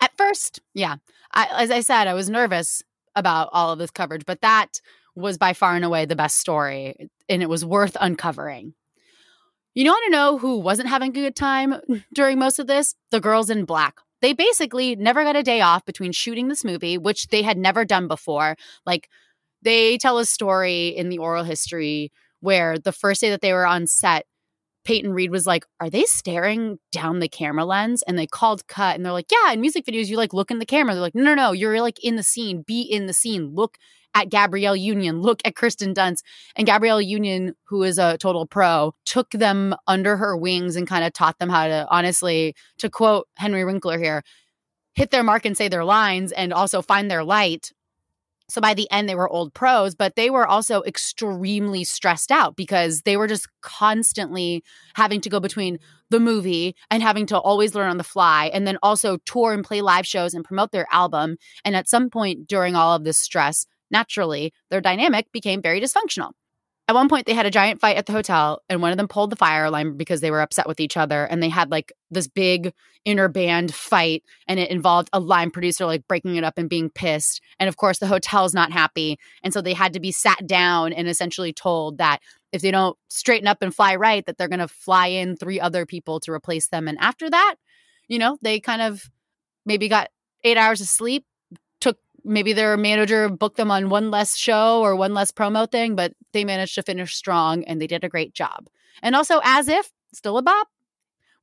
[0.00, 0.96] At first, yeah,
[1.32, 2.82] I, as I said, I was nervous
[3.16, 4.80] about all of this coverage, but that
[5.16, 8.74] was by far and away the best story, and it was worth uncovering.
[9.74, 12.04] You know want to know who wasn't having a good time mm.
[12.12, 12.94] during most of this?
[13.10, 13.98] The girls in Blaque.
[14.20, 17.84] They basically never got a day off between shooting this movie, which they had never
[17.84, 18.56] done before.
[18.84, 19.08] Like,
[19.62, 23.66] they tell a story in the oral history where the first day that they were
[23.66, 24.26] on set,
[24.84, 28.02] Peyton Reed was like, Are they staring down the camera lens?
[28.06, 30.58] And they called cut and they're like, Yeah, in music videos, you like look in
[30.58, 30.94] the camera.
[30.94, 33.76] They're like, No, no, no, you're like in the scene, be in the scene, look
[34.14, 36.22] at Gabrielle Union, look at Kristen Dunst.
[36.56, 41.04] And Gabrielle Union, who is a total pro, took them under her wings and kind
[41.04, 44.22] of taught them how to, honestly, to quote Henry Winkler here,
[44.94, 47.72] hit their mark and say their lines and also find their light.
[48.50, 52.56] So by the end, they were old pros, but they were also extremely stressed out
[52.56, 54.62] because they were just constantly
[54.94, 58.66] having to go between the movie and having to always learn on the fly and
[58.66, 61.36] then also tour and play live shows and promote their album.
[61.64, 66.32] And at some point during all of this stress, Naturally, their dynamic became very dysfunctional.
[66.88, 69.08] At one point, they had a giant fight at the hotel, and one of them
[69.08, 71.24] pulled the fire alarm because they were upset with each other.
[71.24, 72.72] And they had like this big
[73.04, 76.88] inner band fight, and it involved a line producer like breaking it up and being
[76.88, 77.42] pissed.
[77.60, 79.18] And of course, the hotel's not happy.
[79.42, 82.20] And so they had to be sat down and essentially told that
[82.52, 85.60] if they don't straighten up and fly right, that they're going to fly in three
[85.60, 86.88] other people to replace them.
[86.88, 87.56] And after that,
[88.08, 89.10] you know, they kind of
[89.66, 90.08] maybe got
[90.42, 91.26] eight hours of sleep
[91.80, 95.94] took maybe their manager booked them on one less show or one less promo thing,
[95.94, 98.68] but they managed to finish strong and they did a great job.
[99.02, 100.68] And also, as if still a bop,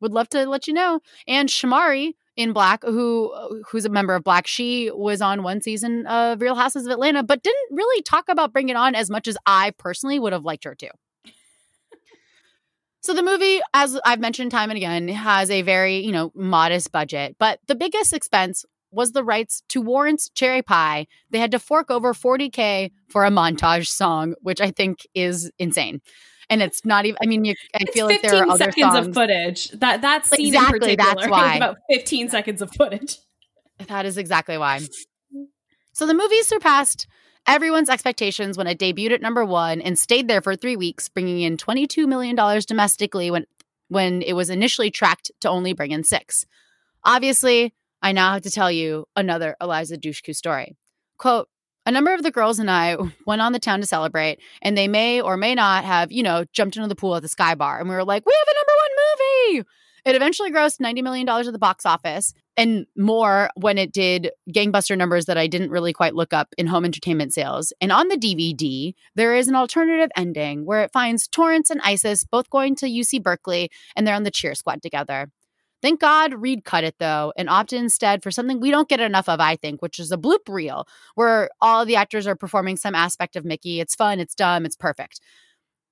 [0.02, 1.00] would love to let you know.
[1.28, 5.62] And Shamari in Blaque, who uh, who's a member of Blaque, she was on one
[5.62, 9.10] season of Real Houses of Atlanta, but didn't really talk about Bring It On as
[9.10, 10.89] much as I personally would have liked her to.
[13.06, 16.91] So the movie, as I've mentioned time and again, has a very, you know, modest
[16.91, 21.08] budget, but the biggest expense was the rights to Warrant's Cherry Pie.
[21.29, 26.01] They had to fork over 40K for a montage song, which I think is insane.
[26.49, 29.08] And it's not even, I mean, you, I feel like there are other seconds songs.
[29.08, 29.69] of footage.
[29.71, 31.55] That, that scene Exactly, in particular that's why.
[31.55, 33.17] about 15 seconds of footage.
[33.88, 34.79] That is exactly why.
[35.93, 37.08] So the movie surpassed
[37.47, 41.41] everyone's expectations when it debuted at number one and stayed there for three weeks, bringing
[41.41, 42.36] in $22 million
[42.67, 43.45] domestically when,
[43.88, 46.45] when it was initially tracked to only bring in six.
[47.03, 47.73] Obviously,
[48.06, 50.78] I now have to tell you another Eliza Dushku story.
[51.18, 51.50] Quote,
[51.88, 54.88] a number of the girls and I went on the town to celebrate, and they
[54.88, 57.80] may or may not have, you know, jumped into the pool at the Sky Bar.
[57.80, 59.70] And we were like, we have a number one movie.
[60.06, 64.96] It eventually grossed $90 million at the box office and more when it did gangbuster
[64.96, 67.74] numbers that I didn't really quite look up in home entertainment sales.
[67.82, 72.24] And on the DVD, there is an alternative ending where it finds Torrance and Isis
[72.24, 75.32] both going to UC Berkeley and they're on the cheer squad together.
[75.86, 79.30] Thank God Reed cut it though and opted instead for something we don't get enough
[79.30, 82.95] of, I think, which is a bloop reel where all the actors are performing some
[82.95, 83.80] aspect of Mickey.
[83.80, 85.19] It's fun, it's dumb, it's perfect.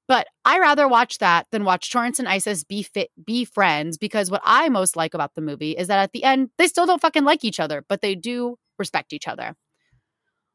[0.08, 4.32] But I rather watch that than watch Torrance and Isis be fit, be friends because
[4.32, 7.00] what I most like about the movie is that at the end they still don't
[7.00, 9.54] fucking like each other, but they do respect each other.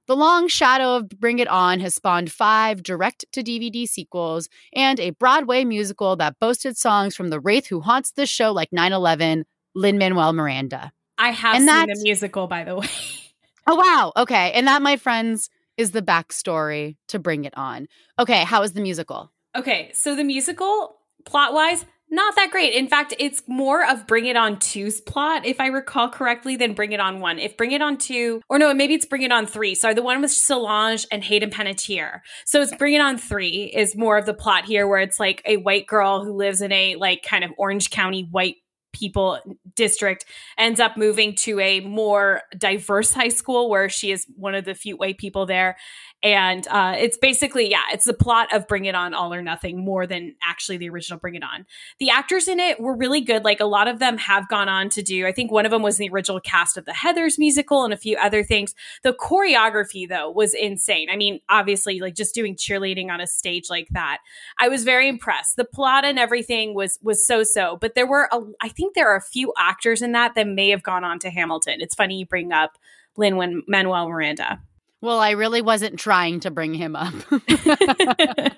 [0.09, 4.99] The long shadow of Bring It On has spawned five direct to DVD sequels and
[4.99, 8.94] a Broadway musical that boasted songs from the Wraith who haunts this show like 9
[8.94, 9.44] 11,
[9.75, 10.92] Lin Manuel Miranda.
[11.18, 12.87] I have and seen the musical, by the way.
[13.66, 14.12] oh, wow.
[14.16, 14.51] Okay.
[14.53, 17.87] And that, my friends, is the backstory to Bring It On.
[18.18, 18.44] Okay.
[18.44, 19.31] How is the musical?
[19.55, 19.90] Okay.
[19.92, 22.75] So the musical, plot wise, not that great.
[22.75, 26.73] In fact, it's more of Bring It On 2's plot, if I recall correctly, than
[26.73, 27.38] Bring It On 1.
[27.38, 29.75] If Bring It On 2, or no, maybe it's Bring It On 3.
[29.75, 32.21] Sorry, the one with Solange and Hayden Panettiere.
[32.47, 35.42] So it's Bring It On 3 is more of the plot here, where it's like
[35.44, 38.57] a white girl who lives in a like kind of Orange County white
[38.92, 39.38] people
[39.77, 40.25] district
[40.57, 44.75] ends up moving to a more diverse high school where she is one of the
[44.75, 45.77] few white people there
[46.22, 49.85] and uh, it's basically yeah it's the plot of bring it on all or nothing
[49.85, 51.64] more than actually the original bring it on.
[52.00, 53.44] The actors in it were really good.
[53.44, 55.83] Like a lot of them have gone on to do i think one of them
[55.83, 58.74] was the original cast of the heathers musical and a few other things.
[59.02, 61.09] The choreography though was insane.
[61.11, 64.18] I mean obviously like just doing cheerleading on a stage like that
[64.59, 65.57] i was very impressed.
[65.57, 69.09] The plot and everything was was so so but there were a, I think there
[69.09, 71.81] are a few actors in that that may have gone on to hamilton.
[71.81, 72.76] It's funny you bring up
[73.16, 74.61] lin manuel miranda
[75.00, 77.14] well, I really wasn't trying to bring him up.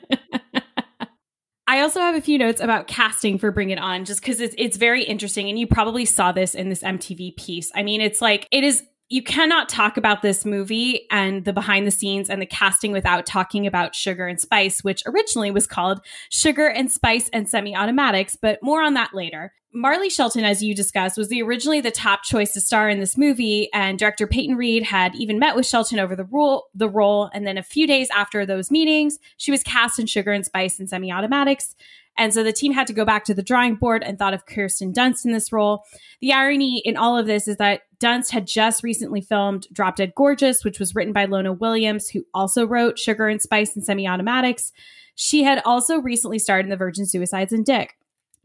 [1.67, 4.57] I also have a few notes about casting for Bring It On, just because it's
[4.59, 7.71] it's very interesting, and you probably saw this in this MTV piece.
[7.77, 8.83] I mean, it's like it is.
[9.13, 13.27] You cannot talk about this movie and the behind the scenes and the casting without
[13.27, 18.37] talking about Sugar and Spice, which originally was called Sugar and Spice and Semi Automatics,
[18.41, 19.53] but more on that later.
[19.73, 23.19] Marley Shelton, as you discussed, was the originally the top choice to star in this
[23.19, 26.69] movie, and director Peyton Reed had even met with Shelton over the role.
[26.75, 30.31] The role, and then a few days after those meetings, she was cast in Sugar
[30.31, 31.75] and Spice and Semi Automatics.
[32.21, 34.45] And so the team had to go back to the drawing board and thought of
[34.45, 35.87] Kirsten Dunst in this role.
[36.21, 40.15] The irony in all of this is that Dunst had just recently filmed Drop Dead
[40.15, 44.07] Gorgeous, which was written by Lona Williams, who also wrote Sugar and Spice and Semi
[44.07, 44.71] Automatics.
[45.15, 47.97] She had also recently starred in The Virgin Suicides and Dick.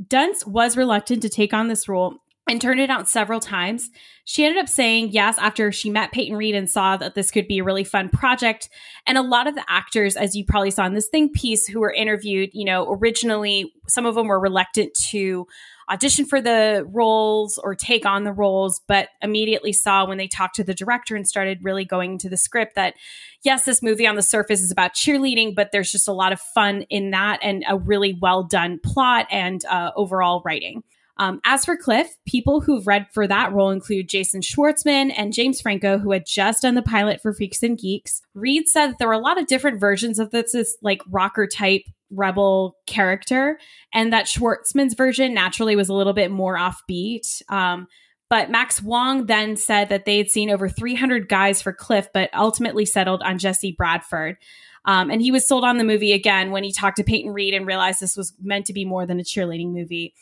[0.08, 2.16] Dunst was reluctant to take on this role
[2.48, 3.90] and turned it out several times.
[4.24, 7.48] She ended up saying yes after she met Peyton Reed and saw that this could
[7.48, 8.70] be a really fun project.
[9.08, 11.80] And a lot of the actors, as you probably saw in this thing piece, who
[11.80, 15.48] were interviewed, you know, originally, some of them were reluctant to
[15.90, 20.56] audition for the roles or take on the roles, but immediately saw when they talked
[20.56, 22.96] to the director and started really going into the script that,
[23.44, 26.40] yes, this movie on the surface is about cheerleading, but there's just a lot of
[26.40, 30.84] fun in that and a really well done plot and uh, overall writing.
[31.18, 35.62] Um, as for Cliff, people who've read for that role include Jason Schwartzman and James
[35.62, 38.22] Franco, who had just done the pilot for Freaks and Geeks.
[38.34, 41.48] Reed said that there were a lot of different versions of this, this like rocker
[41.48, 43.58] type rebel character,
[43.94, 47.42] and that Schwartzman's version naturally was a little bit more offbeat.
[47.50, 47.88] Um,
[48.30, 52.30] but Max Wong then said that they had seen over 300 guys for Cliff, but
[52.34, 54.38] ultimately settled on Jesse Bradford.
[54.86, 57.54] Um, and he was sold on the movie again when he talked to Peyton Reed
[57.54, 60.14] and realized this was meant to be more than a cheerleading movie.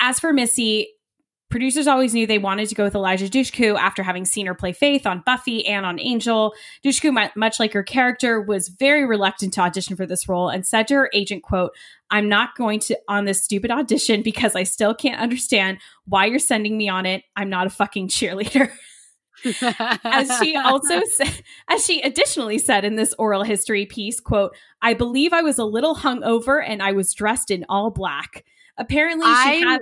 [0.00, 0.88] As for Missy,
[1.50, 4.72] producers always knew they wanted to go with Eliza Dushku after having seen her play
[4.72, 6.54] Faith on Buffy and on Angel.
[6.84, 10.88] Dushku, much like her character, was very reluctant to audition for this role and said
[10.88, 11.72] to her agent, quote,
[12.10, 16.38] I'm not going to on this stupid audition because I still can't understand why you're
[16.38, 17.24] sending me on it.
[17.36, 18.72] I'm not a fucking cheerleader.
[20.04, 24.94] as she also said, as she additionally said in this oral history piece, quote, I
[24.94, 28.44] believe I was a little hungover and I was dressed in all black.
[28.78, 29.80] Apparently, she I, had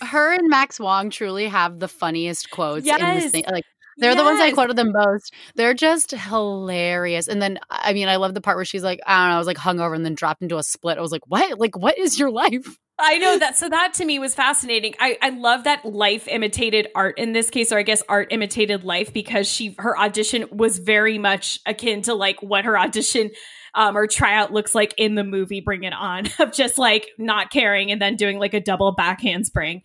[0.02, 3.00] her and Max Wong truly have the funniest quotes yes.
[3.00, 3.44] in this thing.
[3.50, 3.64] Like
[3.98, 4.18] they're yes.
[4.18, 5.34] the ones I quoted them most.
[5.54, 7.28] They're just hilarious.
[7.28, 9.38] And then I mean, I love the part where she's like, I don't know, I
[9.38, 10.98] was like hungover and then dropped into a split.
[10.98, 11.58] I was like, what?
[11.58, 12.78] Like, what is your life?
[12.98, 13.56] I know that.
[13.56, 14.94] So that to me was fascinating.
[15.00, 18.84] I, I love that life imitated art in this case, or I guess art imitated
[18.84, 23.30] life because she her audition was very much akin to like what her audition
[23.74, 27.50] um, or tryout looks like in the movie Bring It On of just like not
[27.50, 29.82] caring and then doing like a double back handspring.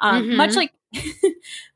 [0.00, 0.36] Um, mm-hmm.
[0.36, 0.72] Much like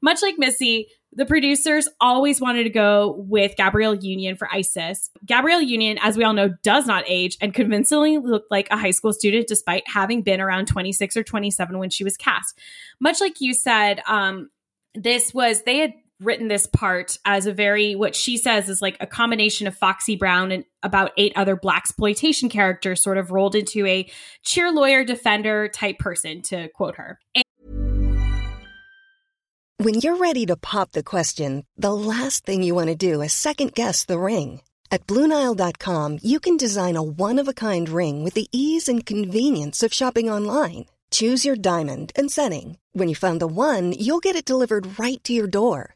[0.03, 5.11] much like Missy, the producers always wanted to go with Gabrielle Union for Isis.
[5.25, 8.91] Gabrielle Union, as we all know, does not age and convincingly looked like a high
[8.91, 12.59] school student despite having been around 26 or 27 when she was cast.
[13.01, 14.51] Much like you said, um,
[14.95, 18.97] this was, they had written this part as a very, what she says is like
[19.01, 23.87] a combination of Foxy Brown and about eight other blaxploitation characters sort of rolled into
[23.87, 24.11] a
[24.43, 27.19] cheer lawyer defender type person, to quote her.
[27.35, 27.45] And-
[29.79, 33.35] when you're ready to pop the question, the last thing you want to do is
[33.35, 34.63] second guess the ring.
[34.91, 39.05] At Bluenile.com, you can design a one of a kind ring with the ease and
[39.05, 40.87] convenience of shopping online.
[41.11, 42.79] Choose your diamond and setting.
[42.93, 45.96] When you find the one, you'll get it delivered right to your door.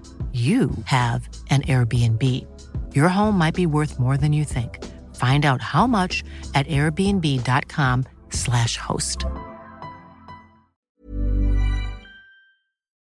[0.31, 2.95] you have an Airbnb.
[2.95, 4.81] Your home might be worth more than you think.
[5.15, 6.23] Find out how much
[6.55, 9.25] at airbnb.com/slash host.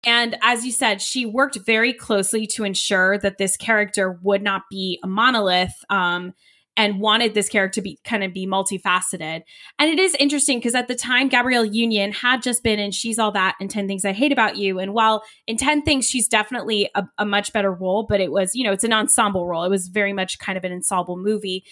[0.05, 4.63] And as you said, she worked very closely to ensure that this character would not
[4.69, 5.73] be a monolith.
[5.89, 6.35] Um,
[6.77, 9.43] and wanted this character to be kind of be multifaceted.
[9.79, 13.17] And it is interesting because at the time, Gabrielle Union had just been in She's
[13.17, 14.79] All That and 10 Things I Hate About You.
[14.79, 18.55] And while in 10 Things, she's definitely a, a much better role, but it was,
[18.55, 19.63] you know, it's an ensemble role.
[19.63, 21.63] It was very much kind of an ensemble movie.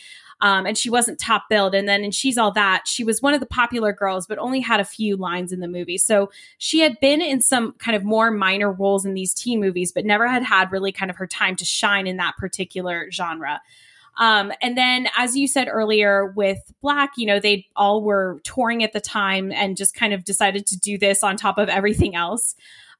[0.42, 1.76] Um, and she wasn't top billed.
[1.76, 4.60] And then in She's All That, she was one of the popular girls, but only
[4.60, 5.98] had a few lines in the movie.
[5.98, 9.92] So she had been in some kind of more minor roles in these teen movies,
[9.92, 13.62] but never had had really kind of her time to shine in that particular genre.
[14.17, 18.84] Um, and then, as you said earlier, with Blaque, you know, they all were touring
[18.84, 22.15] at the time and just kind of decided to do this on top of everything
[22.15, 22.56] else.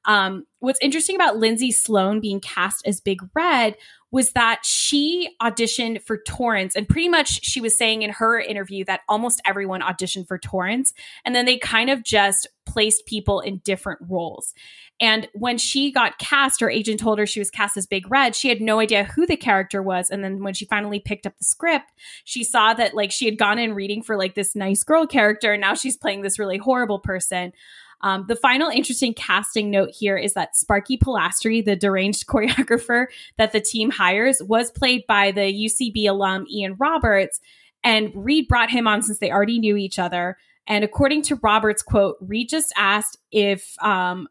[0.06, 3.76] Um, what's interesting about Lindsay Sloane being cast as Big Red
[4.14, 8.84] was that she auditioned for Torrance, and pretty much she was saying in her interview
[8.84, 13.58] that almost everyone auditioned for Torrance, and then they kind of just placed people in
[13.64, 14.54] different roles.
[15.00, 18.36] And when she got cast, her agent told her she was cast as Big Red.
[18.36, 20.10] She had no idea who the character was.
[20.10, 21.90] And then when she finally picked up the script,
[22.22, 25.52] she saw that like she had gone in reading for like this nice girl character.
[25.54, 27.52] And now she's playing this really horrible person.
[28.00, 33.06] Um, the final interesting casting note here is that Sparky Polastri, the deranged choreographer
[33.38, 37.40] that the team hires, was played by the UCB alum Ian Roberts.
[37.82, 40.36] And Reed brought him on since they already knew each other.
[40.66, 44.28] And according to Roberts' quote, Reed just asked if um,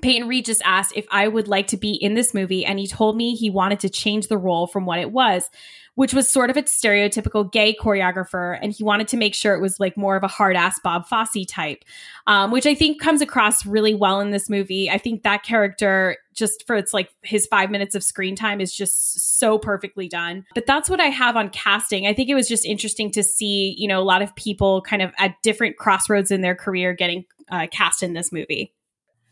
[0.00, 2.86] Peyton Reed just asked if I would like to be in this movie, and he
[2.86, 5.50] told me he wanted to change the role from what it was,
[5.94, 9.60] which was sort of a stereotypical gay choreographer, and he wanted to make sure it
[9.60, 11.84] was like more of a hard ass Bob Fosse type,
[12.26, 14.88] um, which I think comes across really well in this movie.
[14.88, 18.72] I think that character, just for its like his five minutes of screen time, is
[18.72, 20.44] just so perfectly done.
[20.54, 22.06] But that's what I have on casting.
[22.06, 25.02] I think it was just interesting to see, you know, a lot of people kind
[25.02, 28.72] of at different crossroads in their career getting uh, cast in this movie.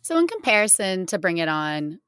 [0.07, 1.99] So, in comparison to Bring It On,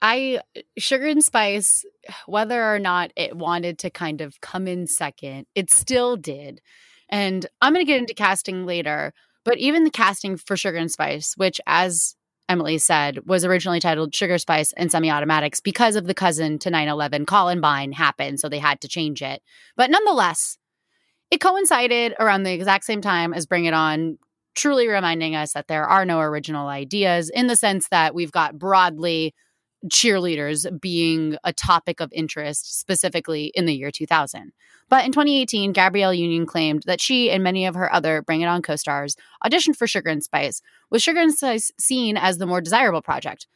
[0.00, 1.84] I uh, Sugar and Spice,
[2.24, 6.62] whether or not it wanted to kind of come in second, it still did.
[7.10, 9.12] And I'm going to get into casting later,
[9.44, 12.16] but even the casting for Sugar and Spice, which, as
[12.48, 16.70] Emily said, was originally titled Sugar Spice and Semi Automatics because of the cousin to
[16.70, 18.40] 9 11 Columbine happened.
[18.40, 19.42] So they had to change it.
[19.76, 20.56] But nonetheless,
[21.30, 24.16] it coincided around the exact same time as Bring It On
[24.54, 28.58] truly reminding us that there are no original ideas in the sense that we've got
[28.58, 29.34] broadly
[29.88, 34.52] cheerleaders being a topic of interest specifically in the year 2000.
[34.88, 38.46] But in 2018, Gabrielle Union claimed that she and many of her other Bring It
[38.46, 42.46] On co stars auditioned for Sugar and Spice, with Sugar and Spice seen as the
[42.46, 43.46] more desirable project.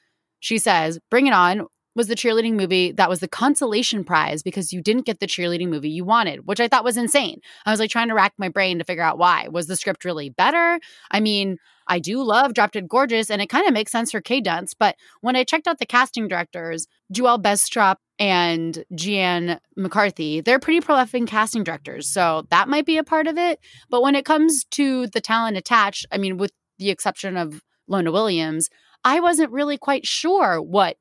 [0.41, 1.67] She says, Bring It On
[1.99, 5.69] was the cheerleading movie that was the consolation prize because you didn't get the cheerleading
[5.69, 7.41] movie you wanted, which I thought was insane.
[7.67, 9.49] I was like trying to rack my brain to figure out why.
[9.51, 10.79] Was the script really better?
[11.11, 14.21] I mean, I do love Drop Dead Gorgeous, and it kind of makes sense for
[14.21, 14.77] K Dunst.
[14.79, 20.81] But when I checked out the casting directors, Juel Bestrop and Jeanne McCarthy, they're pretty
[20.81, 22.09] prolific casting directors.
[22.09, 23.59] So that might be a part of it.
[23.91, 28.13] But when it comes to the talent attached, I mean, with the exception of Lona
[28.13, 28.69] Williams,
[29.05, 30.97] I wasn't really quite sure what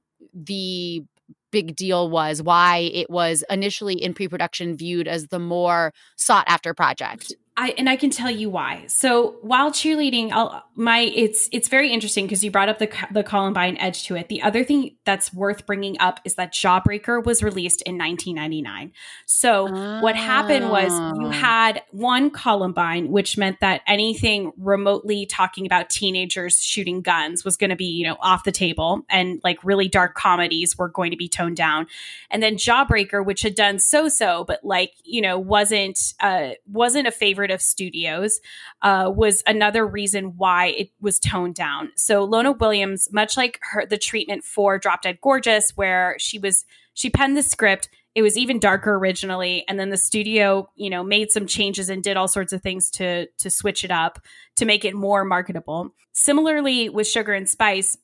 [0.46, 1.04] the
[1.52, 6.46] big deal was, why it was initially in pre production viewed as the more sought
[6.48, 7.34] after project.
[7.60, 8.84] I and I can tell you why.
[8.88, 13.24] So while cheerleading, I'll, my it's it's very interesting because you brought up the the
[13.24, 14.30] Columbine edge to it.
[14.30, 18.94] The other thing that's worth bringing up is that Jawbreaker was released in 1999.
[19.26, 20.02] So oh.
[20.02, 21.32] what happened was you ah.
[21.32, 27.72] had one Columbine, which meant that anything remotely talking about teenagers shooting guns was going
[27.72, 31.18] to be you know off the table, and like really dark comedies were going to
[31.18, 31.88] be toned down.
[32.30, 37.08] And then Jawbreaker, which had done so so, but like you know wasn't uh wasn't
[37.08, 38.40] a favorite of studios
[38.82, 41.92] uh, was another reason why it was toned down.
[41.96, 46.66] So Lona Williams, much like her the treatment for Drop Dead Gorgeous, where she was
[46.94, 47.90] she penned the script.
[48.16, 52.04] It was even darker originally, and then the studio, you know, made some changes and
[52.04, 54.20] did all sorts of things to to switch it up
[54.56, 55.94] to make it more marketable.
[56.14, 57.98] Similarly, with Sugar and Spice,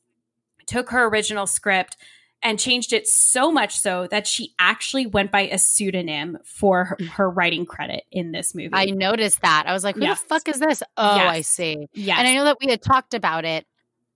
[0.68, 1.98] took her original script
[2.44, 6.98] and changed it so much so that she actually went by a pseudonym for her,
[7.14, 8.70] her writing credit in this movie.
[8.74, 9.64] I noticed that.
[9.66, 10.22] I was like, who yes.
[10.22, 10.84] the fuck is this?
[10.98, 11.30] Oh, yes.
[11.30, 11.88] I see.
[11.94, 12.20] Yes.
[12.20, 13.66] And I know that we had talked about it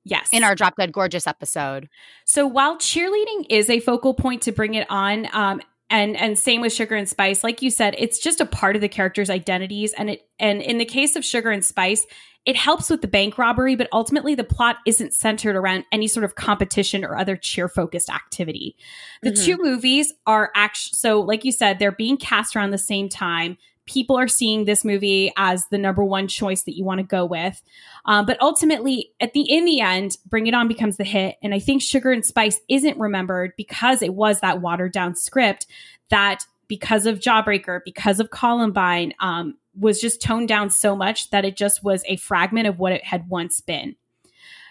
[0.09, 0.29] Yes.
[0.31, 1.89] In our Drop Dead Gorgeous episode.
[2.23, 6.61] So while cheerleading is a focal point to bring it on, um, and and same
[6.61, 9.93] with Sugar and Spice, like you said, it's just a part of the characters' identities.
[9.97, 12.05] And it and in the case of Sugar and Spice,
[12.47, 16.23] it helps with the bank robbery, but ultimately the plot isn't centered around any sort
[16.23, 18.73] of competition or other cheer focused activity.
[19.21, 19.43] The mm-hmm.
[19.43, 23.57] two movies are actually, so like you said, they're being cast around the same time.
[23.85, 27.25] People are seeing this movie as the number one choice that you want to go
[27.25, 27.61] with.
[28.05, 31.35] Um, but ultimately, at the in the end, Bring It On becomes the hit.
[31.43, 35.67] And I think Sugar and Spice isn't remembered because it was that watered down script
[36.09, 41.45] that because of Jawbreaker, because of Columbine, um, was just toned down so much that
[41.45, 43.95] it just was a fragment of what it had once been.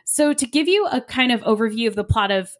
[0.04, 2.50] So to give you a kind of overview of the plot of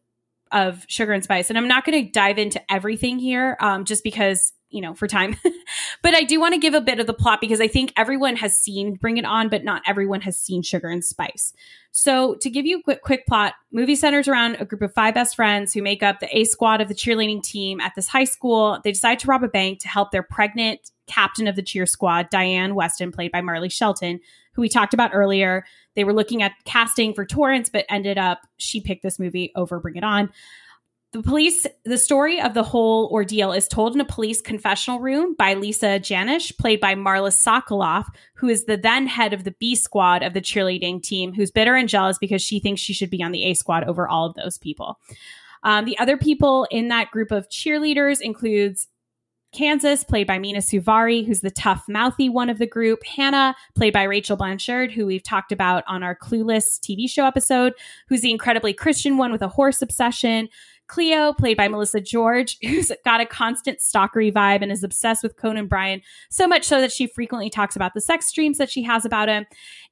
[0.52, 4.04] of Sugar and Spice, and I'm not going to dive into everything here, um, just
[4.04, 5.36] because you know for time,
[6.02, 8.36] but I do want to give a bit of the plot because I think everyone
[8.36, 11.52] has seen Bring It On, but not everyone has seen Sugar and Spice.
[11.92, 15.14] So to give you a quick, quick plot, movie centers around a group of five
[15.14, 18.24] best friends who make up the A squad of the cheerleading team at this high
[18.24, 18.78] school.
[18.84, 22.28] They decide to rob a bank to help their pregnant captain of the cheer squad,
[22.28, 24.20] Diane Weston, played by Marley Shelton,
[24.52, 25.64] who we talked about earlier.
[25.94, 29.80] They were looking at casting for Torrance, but ended up she picked this movie over
[29.80, 30.30] Bring It On.
[31.16, 35.34] The police, the story of the whole ordeal is told in a police confessional room
[35.34, 38.04] by Lisa Janish, played by Marla Sokoloff,
[38.34, 41.74] who is the then head of the B squad of the cheerleading team, who's bitter
[41.74, 44.34] and jealous because she thinks she should be on the A squad over all of
[44.34, 44.98] those people.
[45.62, 48.86] Um, the other people in that group of cheerleaders includes
[49.56, 53.02] Kansas, played by Mina Suvari, who's the tough, mouthy one of the group.
[53.06, 57.72] Hannah, played by Rachel Blanchard, who we've talked about on our Clueless TV show episode,
[58.08, 60.50] who's the incredibly Christian one with a horse obsession.
[60.88, 65.36] Cleo, played by Melissa George, who's got a constant stalkery vibe and is obsessed with
[65.36, 68.82] Conan O'Brien, so much so that she frequently talks about the sex dreams that she
[68.82, 69.46] has about him.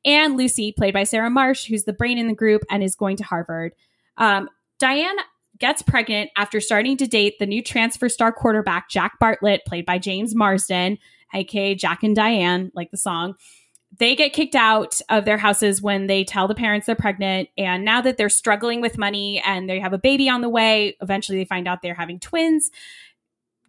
[0.04, 3.16] And Lucy, played by Sarah Marsh, who's the brain in the group and is going
[3.16, 3.72] to Harvard.
[4.16, 5.16] Um, Diane
[5.58, 9.98] gets pregnant after starting to date the new transfer star quarterback, Jack Bartlett, played by
[9.98, 10.98] James Marsden,
[11.32, 13.34] aka Jack and Diane, like the song.
[13.98, 17.48] They get kicked out of their houses when they tell the parents they're pregnant.
[17.56, 20.96] And now that they're struggling with money and they have a baby on the way,
[21.00, 22.70] eventually they find out they're having twins.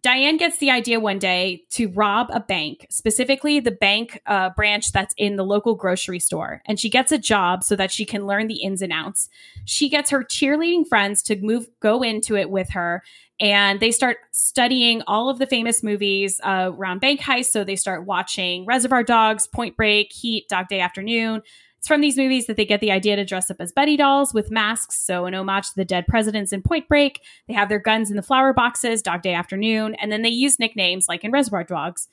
[0.06, 4.92] Diane gets the idea one day to rob a bank, specifically the bank uh, branch
[4.92, 6.62] that's in the local grocery store.
[6.64, 9.28] And she gets a job so that she can learn the ins and outs.
[9.64, 13.02] She gets her cheerleading friends to move, go into it with her.
[13.40, 17.46] And they start studying all of the famous movies uh, around bank heists.
[17.46, 21.42] So they start watching Reservoir Dogs, Point Break, Heat, Dog Day Afternoon.
[21.86, 24.34] It's from these movies that they get the idea to dress up as Betty dolls
[24.34, 27.22] with masks, so an homage to the dead presidents in Point Break.
[27.46, 30.58] They have their guns in the flower boxes, Dog Day Afternoon, and then they use
[30.58, 32.08] nicknames like in Reservoir Dogs.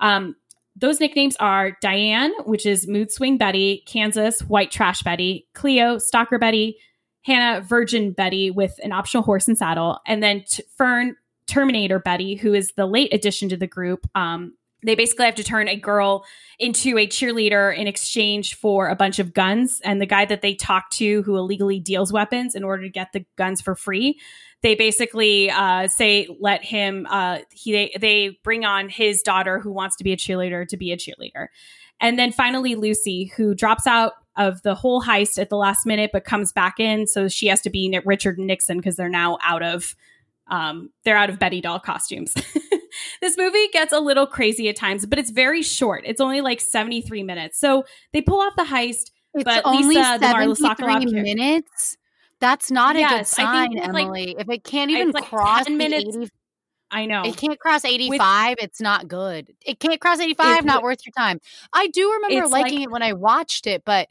[0.00, 0.34] Um,
[0.74, 6.38] those nicknames are Diane, which is Mood Swing Betty, Kansas, White Trash Betty, Cleo, Stalker
[6.38, 6.78] Betty,
[7.20, 11.16] Hannah, Virgin Betty with an optional horse and saddle, and then T- Fern,
[11.46, 14.08] Terminator Betty, who is the late addition to the group.
[14.14, 16.24] Um, they basically have to turn a girl
[16.58, 19.80] into a cheerleader in exchange for a bunch of guns.
[19.84, 23.12] And the guy that they talk to who illegally deals weapons in order to get
[23.12, 24.20] the guns for free,
[24.62, 27.06] they basically uh, say let him.
[27.08, 30.76] Uh, he they, they bring on his daughter who wants to be a cheerleader to
[30.76, 31.48] be a cheerleader,
[32.00, 36.10] and then finally Lucy who drops out of the whole heist at the last minute,
[36.12, 37.06] but comes back in.
[37.06, 39.96] So she has to be Richard Nixon because they're now out of
[40.48, 42.34] um, they're out of Betty doll costumes.
[43.20, 46.02] this movie gets a little crazy at times, but it's very short.
[46.06, 47.58] It's only like 73 minutes.
[47.58, 51.96] So they pull off the heist, it's but only Lisa, the Marla 73 minutes.
[52.40, 54.36] That's not a good Yes, I sign, think, like, Emily.
[54.38, 56.16] if it can't even like cross 10 the minutes.
[56.16, 56.30] 80
[56.90, 57.22] I know.
[57.22, 58.56] It can't cross 85.
[58.60, 59.52] it's not good.
[59.66, 60.64] It can't cross 85.
[60.64, 61.38] Not worth your time.
[61.72, 64.08] I do remember liking like- it when I watched it, but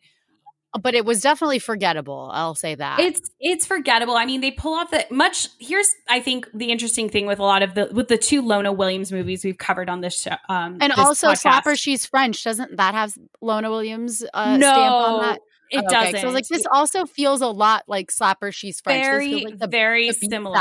[0.78, 2.30] but it was definitely forgettable.
[2.34, 3.00] I'll say that.
[3.00, 4.16] It's it's forgettable.
[4.16, 5.48] I mean, they pull off the much.
[5.60, 8.72] Here's I think the interesting thing with a lot of the with the two Lona
[8.72, 10.36] Williams movies we've covered on this show.
[10.50, 11.62] Um, and this also podcast.
[11.64, 12.44] Slapper, she's French.
[12.44, 15.40] Doesn't that have Lona Williams uh, no, stamp on that?
[15.70, 16.20] it Okay, doesn't.
[16.20, 19.06] So I was like this also feels a lot like Slapper, she's French.
[19.06, 20.56] Very feels like the, very the similar.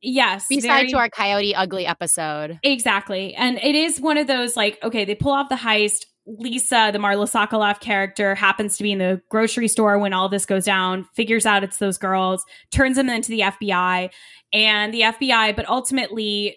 [0.00, 2.58] Yes, very- to our Coyote Ugly episode.
[2.62, 3.34] Exactly.
[3.34, 6.06] And it is one of those like, okay, they pull off the heist.
[6.26, 10.44] Lisa, the Marla Sokoloff character, happens to be in the grocery store when all this
[10.44, 14.10] goes down, figures out it's those girls, turns them into the FBI.
[14.52, 16.56] And the FBI, but ultimately,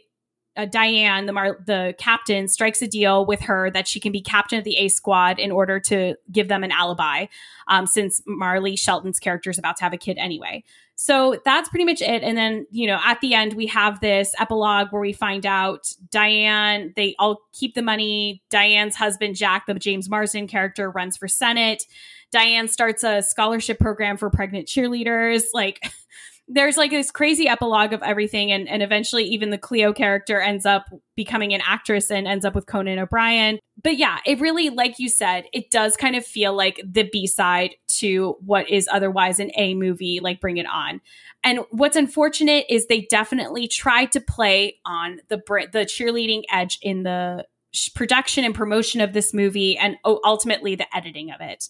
[0.60, 4.22] uh, Diane, the Mar- the captain, strikes a deal with her that she can be
[4.22, 7.28] captain of the A squad in order to give them an alibi,
[7.68, 10.64] um, since Marley Shelton's character is about to have a kid anyway.
[10.96, 12.24] So that's pretty much it.
[12.24, 15.94] And then, you know, at the end, we have this epilogue where we find out
[16.12, 18.44] Diane, they all keep the money.
[18.50, 21.84] Diane's husband, Jack, the James Marsden character, runs for Senate.
[22.32, 25.44] Diane starts a scholarship program for pregnant cheerleaders.
[25.54, 25.80] Like,
[26.52, 28.52] there's like this crazy epilogue of everything.
[28.52, 30.86] And, and eventually, even the Cleo character ends up
[31.16, 33.60] becoming an actress and ends up with Conan O'Brien.
[33.82, 37.28] But yeah, it really, like you said, it does kind of feel like the B
[37.28, 41.00] side to what is otherwise an A movie, like Bring It On.
[41.44, 45.38] And what's unfortunate is they definitely tried to play on the
[45.72, 47.46] the cheerleading edge in the
[47.94, 51.70] production and promotion of this movie, and ultimately the editing of it.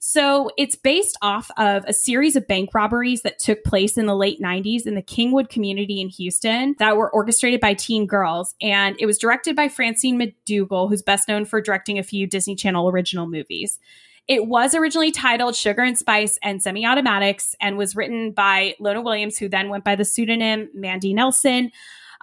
[0.00, 4.14] So it's based off of a series of bank robberies that took place in the
[4.14, 8.54] late 90s in the Kingwood community in Houston that were orchestrated by teen girls.
[8.62, 12.54] And it was directed by Francine McDougall, who's best known for directing a few Disney
[12.54, 13.80] Channel original movies.
[14.28, 19.00] It was originally titled Sugar and Spice and Semi Automatics and was written by Lona
[19.00, 21.72] Williams, who then went by the pseudonym Mandy Nelson.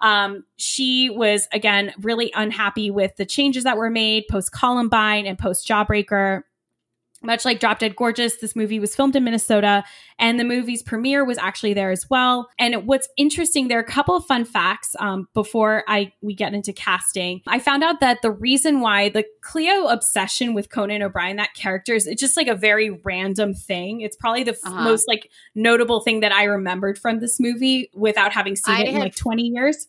[0.01, 5.38] Um, she was, again, really unhappy with the changes that were made post Columbine and
[5.38, 6.43] post Jawbreaker.
[7.26, 9.84] Much like Drop Dead Gorgeous, this movie was filmed in Minnesota,
[10.19, 12.49] and the movie's premiere was actually there as well.
[12.59, 16.53] And what's interesting, there are a couple of fun facts um, before I we get
[16.53, 17.41] into casting.
[17.47, 21.93] I found out that the reason why the Cleo obsession with Conan O'Brien, that character,
[21.95, 24.01] is it's just like a very random thing.
[24.01, 24.84] It's probably the f- Uh-huh.
[24.84, 28.88] most like notable thing that I remembered from this movie without having seen I it
[28.89, 29.88] in like twenty years.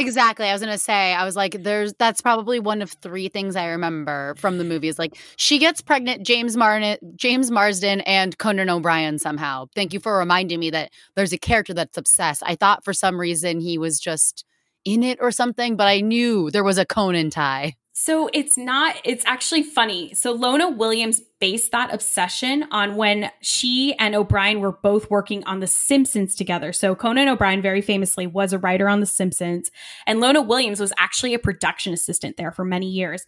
[0.00, 0.46] Exactly.
[0.46, 3.66] I was gonna say, I was like, there's that's probably one of three things I
[3.68, 4.88] remember from the movie.
[4.88, 9.66] Is like she gets pregnant, James Martin, James Marsden, and Conan O'Brien somehow.
[9.74, 12.42] Thank you for reminding me that there's a character that's obsessed.
[12.44, 14.44] I thought for some reason he was just
[14.84, 17.76] in it or something, but I knew there was a Conan tie.
[17.92, 20.14] So it's not, it's actually funny.
[20.14, 25.60] So Lona Williams based that obsession on when she and O'Brien were both working on
[25.60, 26.72] The Simpsons together.
[26.72, 29.70] So Conan O'Brien, very famously, was a writer on The Simpsons,
[30.06, 33.24] and Lona Williams was actually a production assistant there for many years.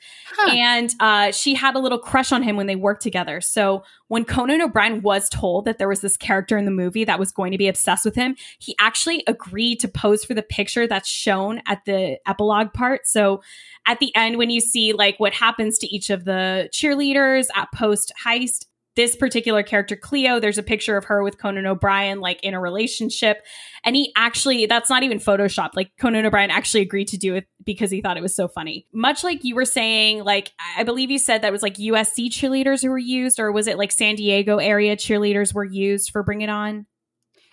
[0.51, 3.41] And uh, she had a little crush on him when they worked together.
[3.41, 7.19] So when Conan O'Brien was told that there was this character in the movie that
[7.19, 10.87] was going to be obsessed with him, he actually agreed to pose for the picture
[10.87, 13.07] that's shown at the epilogue part.
[13.07, 13.43] So
[13.87, 17.73] at the end, when you see like what happens to each of the cheerleaders at
[17.73, 22.41] post heist, this particular character, Cleo, there's a picture of her with Conan O'Brien, like
[22.43, 23.43] in a relationship.
[23.85, 25.75] And he actually, that's not even Photoshopped.
[25.75, 28.87] Like Conan O'Brien actually agreed to do it because he thought it was so funny.
[28.93, 32.83] Much like you were saying, like, I believe you said that was like USC cheerleaders
[32.83, 36.43] who were used, or was it like San Diego area cheerleaders were used for Bring
[36.43, 36.87] It On?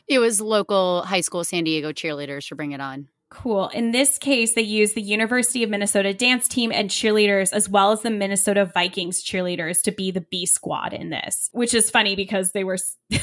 [0.07, 3.07] It was local high school San Diego cheerleaders for Bring It On.
[3.31, 3.67] Cool.
[3.69, 7.91] In this case, they used the University of Minnesota dance team and cheerleaders, as well
[7.91, 12.15] as the Minnesota Vikings cheerleaders, to be the B squad in this, which is funny
[12.15, 12.77] because they were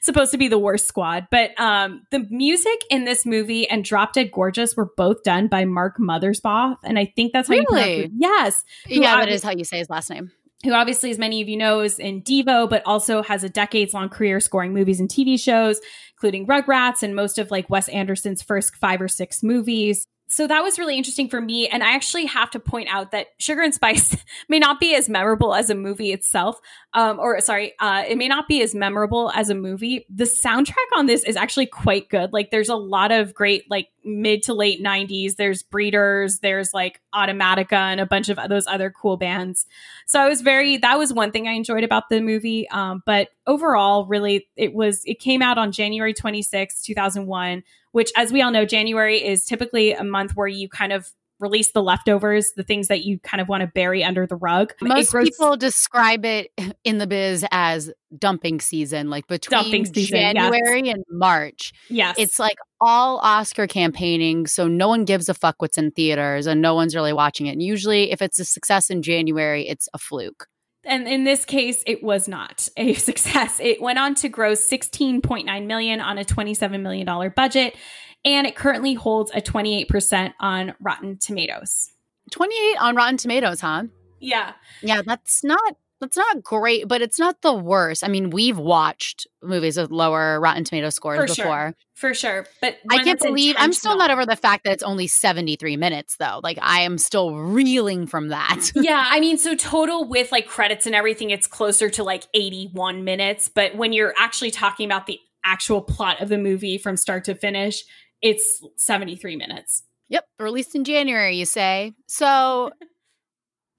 [0.00, 1.26] supposed to be the worst squad.
[1.30, 5.66] But um, the music in this movie and Drop Dead Gorgeous were both done by
[5.66, 8.10] Mark Mothersbaugh, and I think that's how you pronounce it.
[8.14, 10.32] Yes, Yeah, that is how you say his last name.
[10.64, 13.92] who obviously, as many of you know, is in Devo, but also has a decades
[13.92, 15.78] long career scoring movies and TV shows,
[16.22, 20.06] including Rugrats and most of like Wes Anderson's first five or six movies.
[20.28, 21.66] So that was really interesting for me.
[21.66, 24.16] And I actually have to point out that Sugar and Spice
[24.48, 26.60] may not be as memorable as a movie itself,
[26.94, 30.04] um, or sorry, uh, it may not be as memorable as a movie.
[30.10, 32.34] The soundtrack on this is actually quite good.
[32.34, 35.36] Like, there's a lot of great, like, mid to late 90s.
[35.36, 39.64] There's Breeders, there's like Automatica, and a bunch of those other cool bands.
[40.06, 42.68] So I was very, that was one thing I enjoyed about the movie.
[42.68, 47.62] Um, but overall, really, it was, it came out on January 26, 2001,
[47.92, 51.10] which, as we all know, January is typically a month where you kind of
[51.42, 54.72] release the leftovers, the things that you kind of want to bury under the rug.
[54.80, 56.50] Most grows- people describe it
[56.84, 60.94] in the biz as dumping season, like between season, January yes.
[60.94, 61.72] and March.
[61.90, 62.16] Yes.
[62.18, 66.62] It's like all Oscar campaigning, so no one gives a fuck what's in theaters and
[66.62, 67.52] no one's really watching it.
[67.52, 70.46] And usually if it's a success in January, it's a fluke.
[70.84, 73.60] And in this case, it was not a success.
[73.60, 77.76] It went on to gross 16.9 million on a 27 million dollar budget
[78.24, 81.90] and it currently holds a 28% on Rotten Tomatoes.
[82.30, 83.84] 28 on Rotten Tomatoes, huh?
[84.20, 84.52] Yeah.
[84.80, 88.02] Yeah, that's not that's not great, but it's not the worst.
[88.02, 91.44] I mean, we've watched movies with lower Rotten Tomato scores For before.
[91.44, 91.74] Sure.
[91.94, 92.46] For sure.
[92.60, 96.16] But I can't believe I'm still not over the fact that it's only 73 minutes
[96.16, 96.40] though.
[96.42, 98.72] Like I am still reeling from that.
[98.74, 103.04] yeah, I mean, so total with like credits and everything, it's closer to like 81
[103.04, 103.46] minutes.
[103.46, 107.36] But when you're actually talking about the actual plot of the movie from start to
[107.36, 107.84] finish,
[108.20, 109.84] it's 73 minutes.
[110.08, 111.92] Yep, released in January, you say.
[112.08, 112.72] So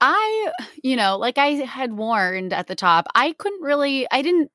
[0.06, 0.52] I,
[0.82, 4.50] you know, like I had warned at the top, I couldn't really, I didn't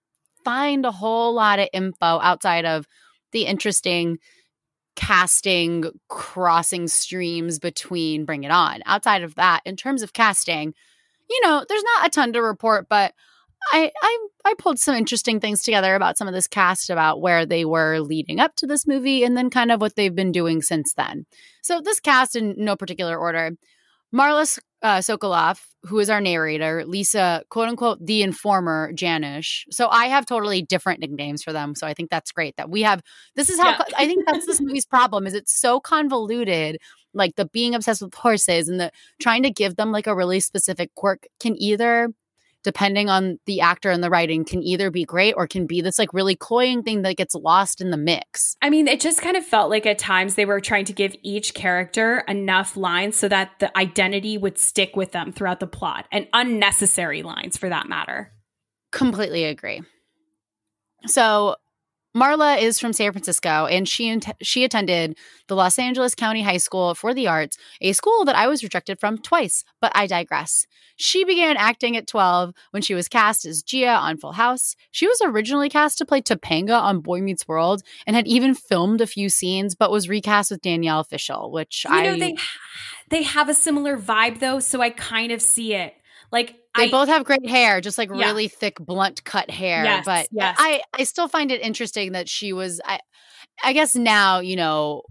[0.46, 2.86] find a whole lot of info outside of
[3.32, 4.20] the interesting
[4.96, 8.82] casting crossing streams between Bring It On.
[8.86, 10.76] Outside of that, in terms of casting,
[11.28, 13.16] you know, there's not a ton to report, but
[13.74, 17.46] I, I I pulled some interesting things together about some of this cast about where
[17.46, 20.62] they were leading up to this movie and then kind of what they've been doing
[20.62, 21.26] since then.
[21.64, 23.52] So this cast in no particular order.
[24.14, 29.64] Marla uh, Sokoloff, who is our narrator, Lisa, quote unquote, the informer, Janish.
[29.72, 31.76] So I have totally different nicknames for them.
[31.76, 33.02] So I think that's great that we have.
[33.36, 33.84] This is how yeah.
[33.98, 36.78] I think that's this movie's problem is it's so convoluted.
[37.14, 40.40] Like the being obsessed with horses and the trying to give them like a really
[40.40, 42.10] specific quirk can either
[42.64, 46.00] depending on the actor and the writing, can either be great or can be this
[46.00, 48.56] like really cloying thing that gets lost in the mix.
[48.62, 51.16] I mean, it just kind of felt like at times they were trying to give
[51.24, 56.06] each character enough lines so that the identity would stick with them throughout the plot
[56.12, 58.32] and unnecessary lines for that matter.
[58.92, 59.82] Completely agree.
[61.06, 61.56] So
[62.16, 66.96] Marla is from San Francisco and she she attended the Los Angeles County High School
[66.96, 70.66] for the Arts, a school that I was rejected from twice, but I digress.
[70.96, 74.76] She began acting at 12 when she was cast as Gia on Full House.
[74.92, 79.02] She was originally cast to play Topanga on Boy Meets World and had even filmed
[79.02, 82.36] a few scenes but was recast with Danielle Fishel, which you I know they
[83.10, 85.94] they have a similar vibe though, so I kind of see it.
[86.32, 88.26] Like they I, both have great hair, just like yeah.
[88.26, 89.84] really thick, blunt cut hair.
[89.84, 90.56] Yes, but yes.
[90.60, 92.80] I, I still find it interesting that she was.
[92.86, 93.00] I,
[93.64, 95.02] I guess now, you know,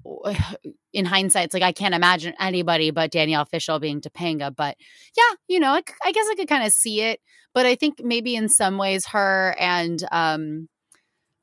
[0.92, 4.54] in hindsight, it's like I can't imagine anybody but Danielle Fishel being Topanga.
[4.54, 4.76] But
[5.16, 7.20] yeah, you know, I, I guess I could kind of see it.
[7.54, 10.68] But I think maybe in some ways, her and um,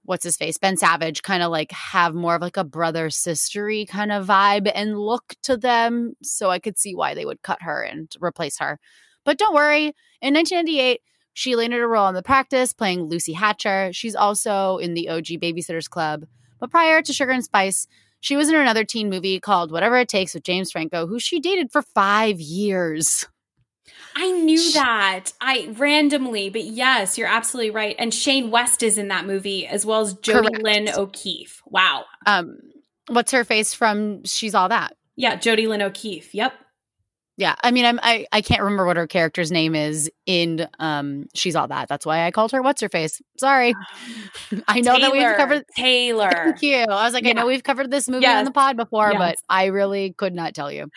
[0.04, 3.88] what's his face, Ben Savage, kind of like have more of like a brother sistery
[3.88, 6.14] kind of vibe and look to them.
[6.22, 8.80] So I could see why they would cut her and replace her.
[9.26, 9.88] But don't worry,
[10.22, 11.02] in 1998,
[11.34, 13.90] she landed a role in The Practice playing Lucy Hatcher.
[13.92, 16.26] She's also in the OG Babysitters Club.
[16.60, 17.88] But prior to Sugar and Spice,
[18.22, 21.40] she was in another teen movie called Whatever It Takes with James Franco, who she
[21.40, 23.26] dated for five years.
[24.16, 25.34] I knew that.
[25.42, 27.96] I randomly, but yes, you're absolutely right.
[28.00, 31.62] And Shane West is in that movie as well as Jodi Lyn O'Keefe.
[31.68, 32.06] Wow.
[32.26, 32.58] Um,
[33.10, 34.96] what's her face from She's All That?
[35.18, 36.34] Yeah, Jodi Lyn O'Keefe.
[36.34, 36.54] Yep.
[37.38, 41.26] Yeah, I mean, I'm I I can't remember what her character's name is in um
[41.34, 41.90] she's all that.
[41.90, 43.22] That's why I called her what's her face.
[43.38, 43.76] Sorry,
[44.68, 46.32] I know Taylor, that we've covered Taylor.
[46.32, 46.78] Thank you.
[46.78, 47.32] I was like, yeah.
[47.32, 48.40] I know we've covered this movie yes.
[48.40, 49.20] on the pod before, yes.
[49.20, 50.90] but I really could not tell you.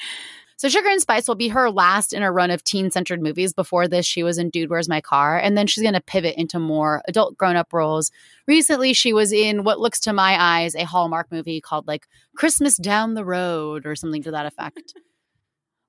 [0.58, 3.52] So Sugar and Spice will be her last in a run of teen-centered movies.
[3.52, 5.38] Before this, she was in Dude, Where's My Car?
[5.38, 8.10] And then she's going to pivot into more adult grown-up roles.
[8.48, 12.76] Recently, she was in what looks to my eyes a Hallmark movie called like Christmas
[12.76, 14.94] Down the Road or something to that effect.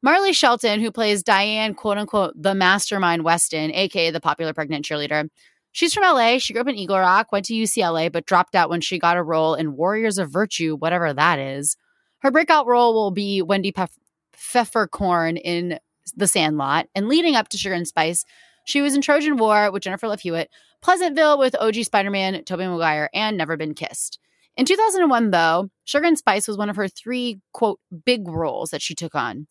[0.01, 5.29] Marley Shelton, who plays Diane, quote unquote, the mastermind Weston, aka the popular pregnant cheerleader.
[5.71, 6.39] She's from LA.
[6.39, 9.17] She grew up in Eagle Rock, went to UCLA, but dropped out when she got
[9.17, 11.77] a role in Warriors of Virtue, whatever that is.
[12.19, 13.97] Her breakout role will be Wendy Pef-
[14.35, 15.79] Pfefferkorn in
[16.15, 16.87] The Sandlot.
[16.95, 18.25] And leading up to Sugar and Spice,
[18.65, 20.49] she was in Trojan War with Jennifer Love Hewitt,
[20.81, 24.19] Pleasantville with OG Spider Man, Tobey Maguire, and Never Been Kissed.
[24.57, 28.81] In 2001, though, Sugar and Spice was one of her three, quote, big roles that
[28.81, 29.47] she took on.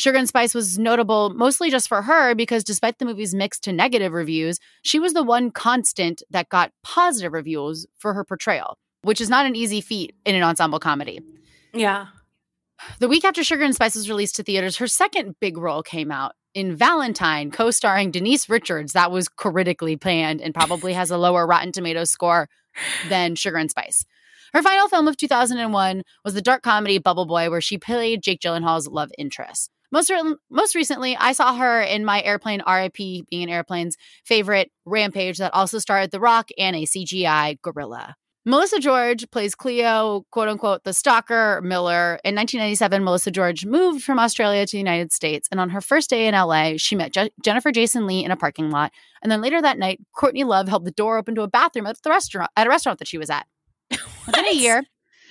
[0.00, 3.72] Sugar and Spice was notable mostly just for her because despite the movie's mixed to
[3.72, 9.20] negative reviews, she was the one constant that got positive reviews for her portrayal, which
[9.20, 11.20] is not an easy feat in an ensemble comedy.
[11.74, 12.06] Yeah.
[12.98, 16.10] The week after Sugar and Spice was released to theaters, her second big role came
[16.10, 18.94] out in Valentine, co starring Denise Richards.
[18.94, 22.48] That was critically panned and probably has a lower Rotten Tomatoes score
[23.10, 24.06] than Sugar and Spice.
[24.54, 28.40] Her final film of 2001 was the dark comedy Bubble Boy, where she played Jake
[28.40, 29.70] Gyllenhaal's love interest.
[29.92, 34.70] Most, re- most recently, I saw her in my airplane RIP, being an airplane's favorite
[34.84, 38.14] Rampage that also starred The Rock and a CGI gorilla.
[38.46, 42.18] Melissa George plays Cleo, quote unquote, the stalker Miller.
[42.24, 45.46] In 1997, Melissa George moved from Australia to the United States.
[45.50, 48.36] And on her first day in LA, she met Je- Jennifer Jason Lee in a
[48.36, 48.92] parking lot.
[49.22, 52.00] And then later that night, Courtney Love held the door open to a bathroom at
[52.02, 53.46] the restaurant at a restaurant that she was at.
[54.26, 54.84] Within a year,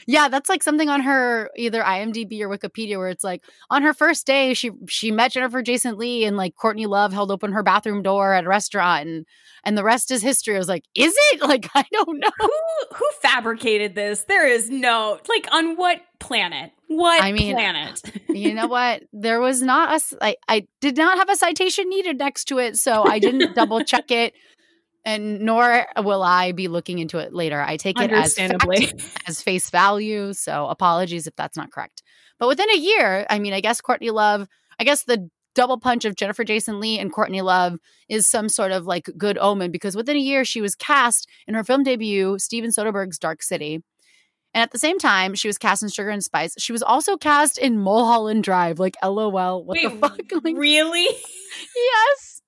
[0.07, 3.93] yeah, that's like something on her either IMDb or Wikipedia where it's like on her
[3.93, 7.63] first day she she met Jennifer Jason Lee and like Courtney Love held open her
[7.63, 9.25] bathroom door at a restaurant and
[9.63, 10.55] and the rest is history.
[10.55, 11.41] I was like, is it?
[11.49, 12.29] Like I don't know.
[12.39, 12.49] Who
[12.95, 14.23] who fabricated this?
[14.23, 16.71] There is no like on what planet?
[16.87, 18.01] What I mean, planet?
[18.29, 19.03] you know what?
[19.13, 22.77] There was not a I I did not have a citation needed next to it,
[22.77, 24.33] so I didn't double check it
[25.05, 27.61] and nor will I be looking into it later.
[27.61, 30.33] I take it as fact, as face value.
[30.33, 32.03] So apologies if that's not correct.
[32.37, 34.47] But within a year, I mean, I guess Courtney Love,
[34.79, 37.77] I guess the double punch of Jennifer Jason Lee and Courtney Love
[38.07, 41.53] is some sort of like good omen because within a year she was cast in
[41.53, 43.83] her film debut, Steven Soderbergh's Dark City.
[44.53, 46.55] And at the same time, she was cast in Sugar and Spice.
[46.57, 48.79] She was also cast in Mulholland Drive.
[48.79, 49.31] Like, lol,
[49.63, 50.19] what the Wait, fuck?
[50.43, 51.03] Like, really?
[51.75, 52.38] yes.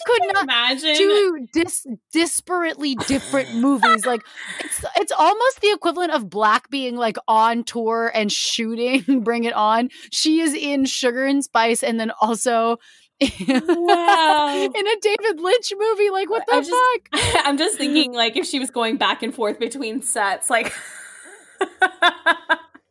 [0.00, 0.96] Just Could not imagine?
[0.96, 4.06] two dis- disparately different movies.
[4.06, 4.22] Like
[4.60, 9.52] it's it's almost the equivalent of Blaque being like on tour and shooting Bring It
[9.54, 9.88] On.
[10.10, 12.78] She is in Sugar and Spice and then also
[13.20, 14.70] Wow.
[14.74, 16.10] in a David Lynch movie.
[16.10, 16.70] Like what the I'm just-
[17.12, 17.44] fuck?
[17.46, 20.72] I'm just thinking like if she was going back and forth between sets, like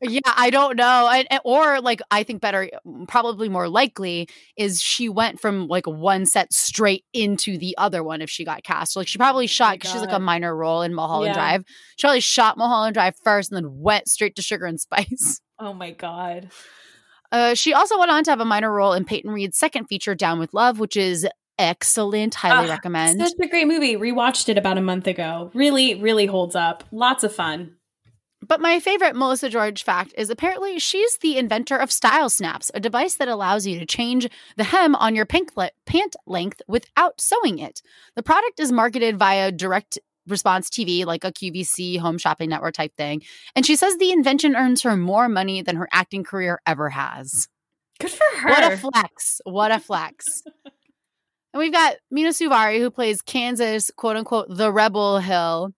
[0.02, 1.10] Yeah, I don't know.
[1.12, 2.70] And- or like I think better
[3.08, 8.22] probably more likely is she went from like one set straight into the other one
[8.22, 8.96] if she got cast.
[8.96, 11.34] Like she probably shot because she's like a minor role in Mulholland Yeah.
[11.34, 11.64] Drive.
[11.98, 15.42] She probably shot Mulholland Drive first and then went straight to Sugar and Spice.
[15.60, 16.50] oh my god.
[17.32, 20.16] Uh, she also went on to have a minor role in Peyton Reed's second feature,
[20.16, 21.28] Down with Love, which is
[21.60, 22.34] excellent.
[22.36, 23.20] Highly Ah, recommend.
[23.20, 23.96] Such a great movie.
[23.96, 25.52] Rewatched it about a month ago.
[25.54, 26.84] Really, really holds up.
[26.92, 27.76] Lots of fun.
[28.48, 32.80] But my favorite Melissa George fact is apparently she's the inventor of Style Snaps, a
[32.80, 35.52] device that allows you to change the hem on your pant
[36.26, 37.82] length without sewing it.
[38.16, 42.96] The product is marketed via direct response TV, like a QVC home shopping network type
[42.96, 43.24] thing.
[43.56, 47.48] And she says the invention earns her more money than her acting career ever has.
[48.00, 48.50] Good for her.
[48.50, 49.42] What a flex.
[49.44, 50.44] What a flex.
[50.66, 55.74] and we've got Mina Suvari, who plays Kansas, quote unquote, the Rebel Hill.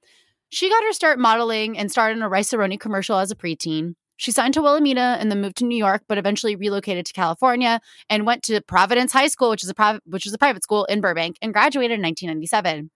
[0.53, 3.95] She got her start modeling and starred in a Rice-A-Roni commercial as a preteen.
[4.17, 7.79] She signed to Wilhelmina and then moved to New York, but eventually relocated to California
[8.09, 10.99] and went to Providence High School, which is a which is a private school in
[10.99, 12.91] Burbank, and graduated in 1997.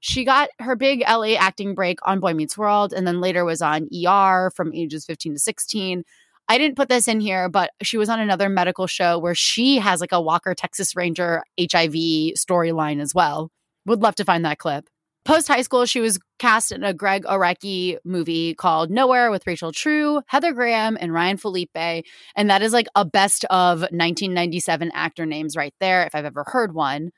[0.00, 3.60] She got her big LA acting break on Boy Meets World, and then later was
[3.60, 6.02] on ER from ages 15 to 16.
[6.48, 9.76] I didn't put this in here, but she was on another medical show where she
[9.80, 11.92] has like a Walker Texas Ranger HIV
[12.38, 13.50] storyline as well.
[13.84, 14.88] Would love to find that clip.
[15.26, 19.72] Post high school, she was cast in a Gregg Araki movie called Nowhere with Rachel
[19.72, 22.04] True, Heather Graham, and Ryan Phillippe.
[22.36, 26.44] And that is like a best of 1997 actor names right there, if I've ever
[26.46, 27.10] heard one.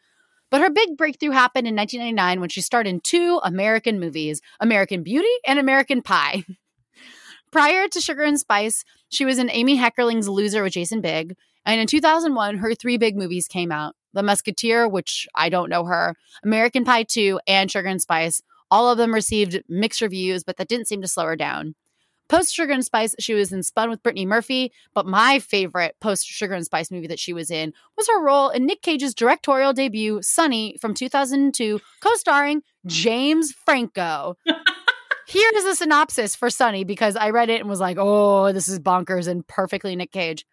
[0.51, 5.03] But her big breakthrough happened in 1999 when she starred in two American movies American
[5.03, 6.45] Beauty and American Pie.
[7.53, 11.37] Prior to Sugar and Spice, she was in Amy Heckerling's Loser with Jason Bigg.
[11.67, 15.85] And in 2001, her three big movies came out The Musketeer, which I don't know
[15.85, 18.43] her, American Pie 2, and Sugar and Spice.
[18.71, 21.75] All of them received mixed reviews, but that didn't seem to slow her down.
[22.29, 26.27] Post Sugar and Spice, she was in Spun with Brittany Murphy, but my favorite post
[26.27, 29.73] Sugar and Spice movie that she was in was her role in Nick Cage's directorial
[29.73, 34.37] debut, Sonny, from 2002, co starring James Franco.
[35.27, 38.69] Here is a synopsis for Sonny because I read it and was like, oh, this
[38.69, 40.45] is bonkers and perfectly Nick Cage.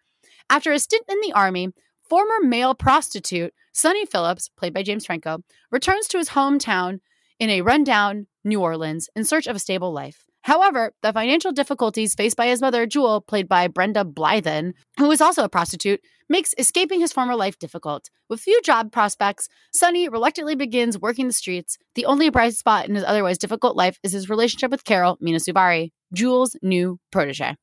[0.48, 1.72] After a stint in the army,
[2.08, 5.38] former male prostitute Sonny Phillips, played by James Franco,
[5.70, 7.00] returns to his hometown
[7.38, 10.24] in a rundown New Orleans in search of a stable life.
[10.42, 15.20] However, the financial difficulties faced by his mother, Jewel, played by Brenda Blethyn, who is
[15.20, 18.10] also a prostitute, makes escaping his former life difficult.
[18.28, 21.78] With few job prospects, Sonny reluctantly begins working the streets.
[21.96, 25.38] The only bright spot in his otherwise difficult life is his relationship with Carol, Mina
[25.38, 27.56] Suvari, Jewel's new protege.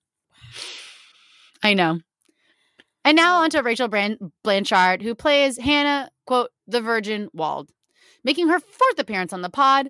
[1.63, 1.99] I know.
[3.05, 3.43] And now oh.
[3.43, 7.69] on to Rachel Brand- Blanchard, who plays Hannah, quote, the Virgin Wald,
[8.23, 9.89] making her fourth appearance on the pod.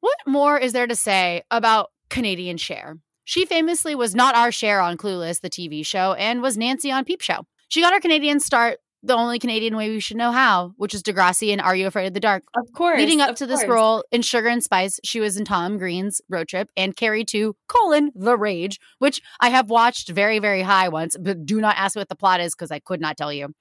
[0.00, 2.98] What more is there to say about Canadian Cher?
[3.24, 7.04] She famously was not our Cher on Clueless, the TV show, and was Nancy on
[7.04, 7.46] Peep Show.
[7.68, 11.02] She got her Canadian start the only Canadian way we should know how, which is
[11.02, 12.42] Degrassi and Are You Afraid of the Dark?
[12.56, 12.98] Of course.
[12.98, 13.70] Leading up to this course.
[13.70, 17.54] role in Sugar and Spice, she was in Tom Green's Road Trip and Carrie 2,
[17.68, 21.94] colon, The Rage, which I have watched very, very high once, but do not ask
[21.94, 23.54] what the plot is because I could not tell you.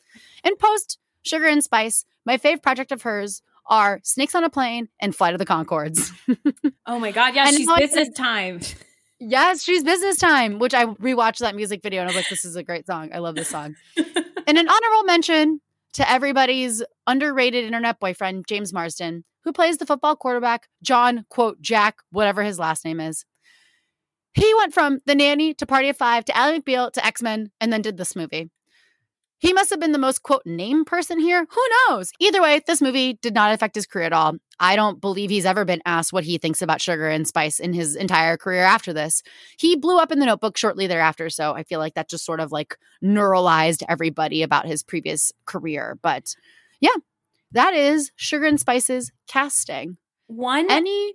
[0.44, 4.90] And post Sugar and Spice, my fave project of hers are Snakes on a Plane
[5.00, 6.12] and Flight of the Conchords.
[6.88, 8.60] Oh my god, yeah, And she's business time.
[9.20, 12.46] yes, she's business time, which I rewatched that music video and I was like, this
[12.46, 13.10] is a great song.
[13.12, 13.76] I love this song.
[14.48, 15.62] and an honorable mention
[15.94, 21.98] to everybody's underrated internet boyfriend, James Marsden, who plays the football quarterback, John, quote, Jack,
[22.12, 23.26] whatever his last name is.
[24.34, 27.52] He went from The Nanny to Party of Five to Ally McBeal to X Men
[27.62, 28.50] and then did this movie.
[29.40, 31.46] He must have been the most, quote, name person here.
[31.50, 32.12] Who knows?
[32.20, 34.36] Either way, this movie did not affect his career at all.
[34.60, 37.74] I don't believe he's ever been asked what he thinks about sugar and spice in
[37.74, 39.22] his entire career after this.
[39.58, 41.30] He blew up in the notebook shortly thereafter.
[41.30, 46.00] So I feel like that just sort of like neuralized everybody about his previous career.
[46.02, 46.36] But
[46.80, 46.96] yeah,
[47.52, 49.98] that is Sugar and Spice's casting.
[50.28, 51.14] One Any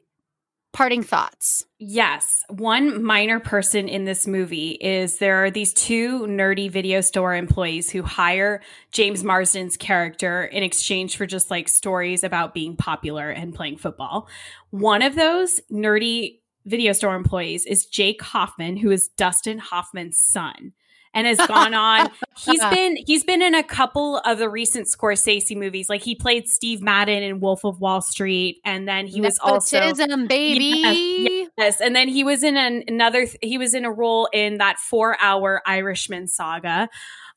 [0.72, 1.64] parting thoughts?
[1.78, 2.44] Yes.
[2.48, 7.90] One minor person in this movie is there are these two nerdy video store employees
[7.90, 8.62] who hire
[8.92, 14.28] James Marsden's character in exchange for just like stories about being popular and playing football.
[14.70, 20.72] One of those nerdy video store employees is Jake Hoffman, who is Dustin Hoffman's son.
[21.12, 22.08] And has gone on.
[22.38, 25.88] He's been he's been in a couple of the recent Scorsese movies.
[25.88, 29.92] Like he played Steve Madden in Wolf of Wall Street, and then he was also
[30.28, 30.66] baby.
[30.82, 33.26] Yes, Yes, and then he was in an, another.
[33.42, 36.88] He was in a role in that four-hour Irishman saga.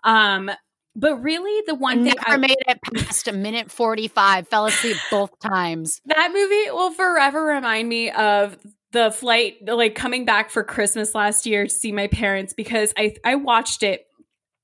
[0.03, 0.51] Um,
[0.95, 4.47] but really, the one thing Never made it past a minute 45.
[4.47, 6.01] Fell asleep both times.
[6.05, 8.57] that movie will forever remind me of
[8.93, 13.15] the flight, like coming back for Christmas last year to see my parents because I
[13.25, 14.07] I watched it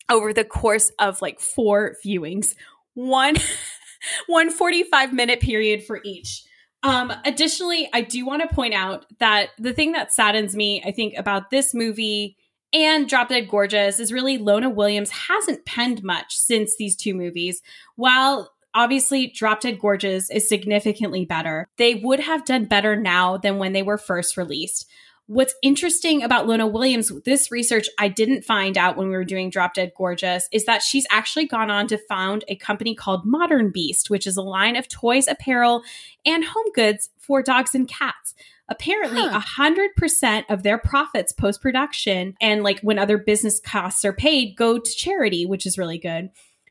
[0.10, 2.56] over the course of like four viewings,
[2.94, 3.36] one
[4.28, 6.44] one 45 minute period for each.
[6.82, 10.92] Um, additionally, I do want to point out that the thing that saddens me, I
[10.92, 12.38] think, about this movie
[12.72, 17.62] and Drop Dead Gorgeous is really Lona Williams hasn't penned much since these two movies.
[17.96, 23.58] While obviously Drop Dead Gorgeous is significantly better, they would have done better now than
[23.58, 24.90] when they were first released.
[25.28, 29.52] What's interesting about Lona Williams, this research I didn't find out when we were doing
[29.52, 33.72] Drop Dead Gorgeous, is that she's actually gone on to found a company called Modern
[33.72, 35.84] Beast, which is a line of toys, apparel,
[36.26, 38.34] and home goods for dogs and cats.
[38.70, 44.04] Apparently, a hundred percent of their profits post production and like when other business costs
[44.06, 46.30] are paid go to charity, which is really good.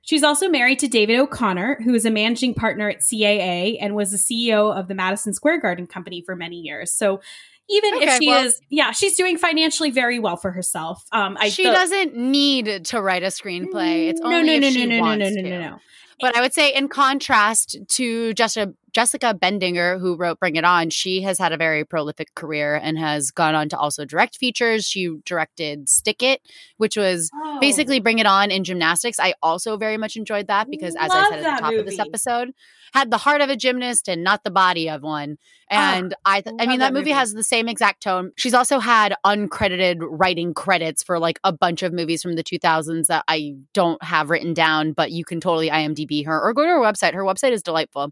[0.09, 4.11] She's also married to David O'Connor, who is a managing partner at CAA and was
[4.11, 6.91] the CEO of the Madison Square Garden Company for many years.
[6.91, 7.21] So
[7.69, 11.05] even if she well- is, yeah, she's doing financially very well for herself.
[11.13, 14.09] Um, I she the- doesn't need to write a screenplay.
[14.09, 15.51] It's No, only no, if no, she no, no, no, wants no, no, to.
[15.51, 15.79] no, no.
[16.21, 20.91] But I would say, in contrast to Jessica, Jessica Bendinger, who wrote Bring It On,
[20.91, 24.87] she has had a very prolific career and has gone on to also direct features.
[24.87, 26.41] She directed Stick It,
[26.79, 27.59] which was Oh.
[27.61, 29.19] basically Bring It On in gymnastics.
[29.21, 31.99] I also very much enjoyed that because, as I said at the top of this
[31.99, 32.51] episode,
[32.95, 35.37] had the heart of a gymnast and not the body of one.
[35.71, 37.11] And I, th- I mean, that, that movie movie.
[37.11, 38.33] has the same exact tone.
[38.37, 43.07] She's also had uncredited writing credits for like a bunch of movies from the 2000s
[43.09, 46.69] that I don't have written down, but you can totally IMDb her or go to
[46.69, 47.13] her website.
[47.13, 48.11] Her website is delightful.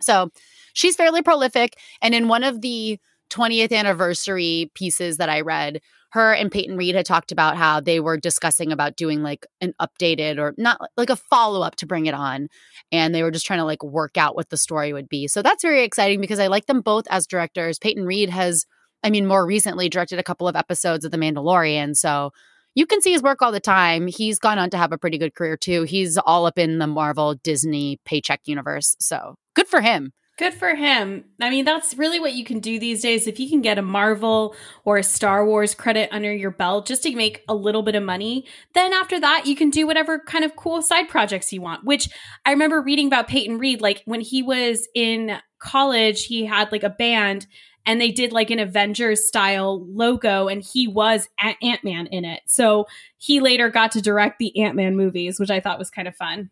[0.00, 0.30] So
[0.72, 1.76] she's fairly prolific.
[2.02, 2.98] And in one of the
[3.30, 5.80] 20th anniversary pieces that I read,
[6.12, 9.74] her and Peyton Reed had talked about how they were discussing about doing like an
[9.80, 12.48] updated or not like a follow up to bring it on.
[12.90, 15.28] And they were just trying to like work out what the story would be.
[15.28, 17.78] So that's very exciting because I like them both as directors.
[17.78, 18.66] Peyton Reed has,
[19.04, 21.96] I mean, more recently directed a couple of episodes of The Mandalorian.
[21.96, 22.32] So
[22.74, 24.06] you can see his work all the time.
[24.06, 25.82] He's gone on to have a pretty good career too.
[25.82, 28.96] He's all up in the Marvel Disney paycheck universe.
[28.98, 30.12] So good for him.
[30.40, 31.26] Good for him.
[31.38, 33.26] I mean, that's really what you can do these days.
[33.26, 34.56] If you can get a Marvel
[34.86, 38.02] or a Star Wars credit under your belt just to make a little bit of
[38.02, 41.84] money, then after that, you can do whatever kind of cool side projects you want.
[41.84, 42.08] Which
[42.46, 46.84] I remember reading about Peyton Reed, like when he was in college, he had like
[46.84, 47.46] a band
[47.86, 52.42] and they did like an Avengers style logo and he was Ant Man in it.
[52.46, 56.08] So he later got to direct the Ant Man movies, which I thought was kind
[56.08, 56.50] of fun.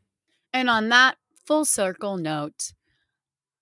[0.53, 2.73] And on that full circle note,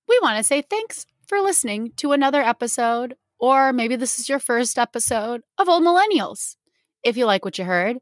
[0.09, 4.39] we want to say thanks for listening to another episode, or maybe this is your
[4.39, 6.57] first episode of Old Millennials.
[7.03, 7.99] If you like what you heard,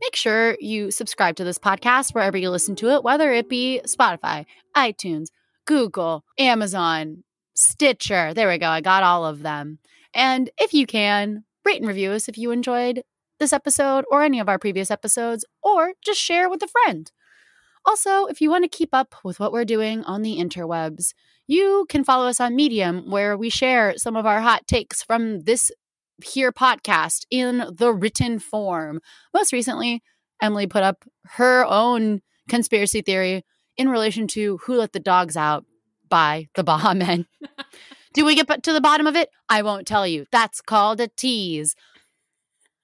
[0.00, 3.80] make sure you subscribe to this podcast wherever you listen to it, whether it be
[3.86, 4.44] Spotify,
[4.76, 5.28] iTunes,
[5.66, 7.24] Google, Amazon,
[7.56, 8.34] Stitcher.
[8.34, 8.68] There we go.
[8.68, 9.78] I got all of them.
[10.14, 13.02] And if you can, rate and review us if you enjoyed
[13.38, 17.10] this episode or any of our previous episodes, or just share with a friend.
[17.84, 21.12] Also, if you want to keep up with what we're doing on the interwebs,
[21.46, 25.42] you can follow us on Medium, where we share some of our hot takes from
[25.42, 25.70] this
[26.24, 29.00] here podcast in the written form.
[29.34, 30.02] Most recently,
[30.42, 31.04] Emily put up
[31.34, 33.44] her own conspiracy theory
[33.76, 35.64] in relation to who let the dogs out
[36.08, 37.26] by the Baha Men.
[38.14, 39.30] Do we get to the bottom of it?
[39.48, 40.26] I won't tell you.
[40.32, 41.74] That's called a tease.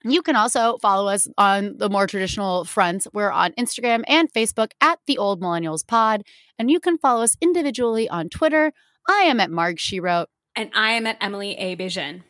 [0.04, 3.06] You can also follow us on the more traditional fronts.
[3.12, 6.24] We're on Instagram and Facebook at the Old Millennials Pod,
[6.58, 8.72] and you can follow us individually on Twitter.
[9.08, 12.24] I am at Marg She Wrote, and I am at Emily A Vision.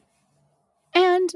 [0.95, 1.31] And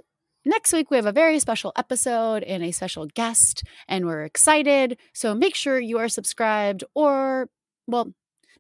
[0.45, 4.99] next week we have a very special episode and a special guest, and we're excited.
[5.15, 7.49] So make sure you are subscribed, or
[7.87, 8.13] well,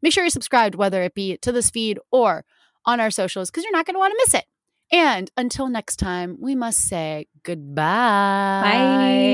[0.02, 2.44] make sure you're subscribed, whether it be to this feed or
[2.84, 4.44] on our socials, because you're not going to want to miss it.
[4.92, 8.62] And until next time, we must say goodbye.
[8.62, 9.26] Bye.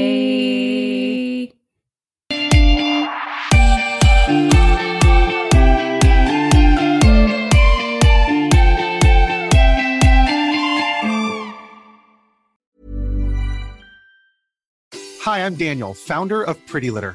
[15.21, 17.15] Hi, I'm Daniel, founder of Pretty Litter.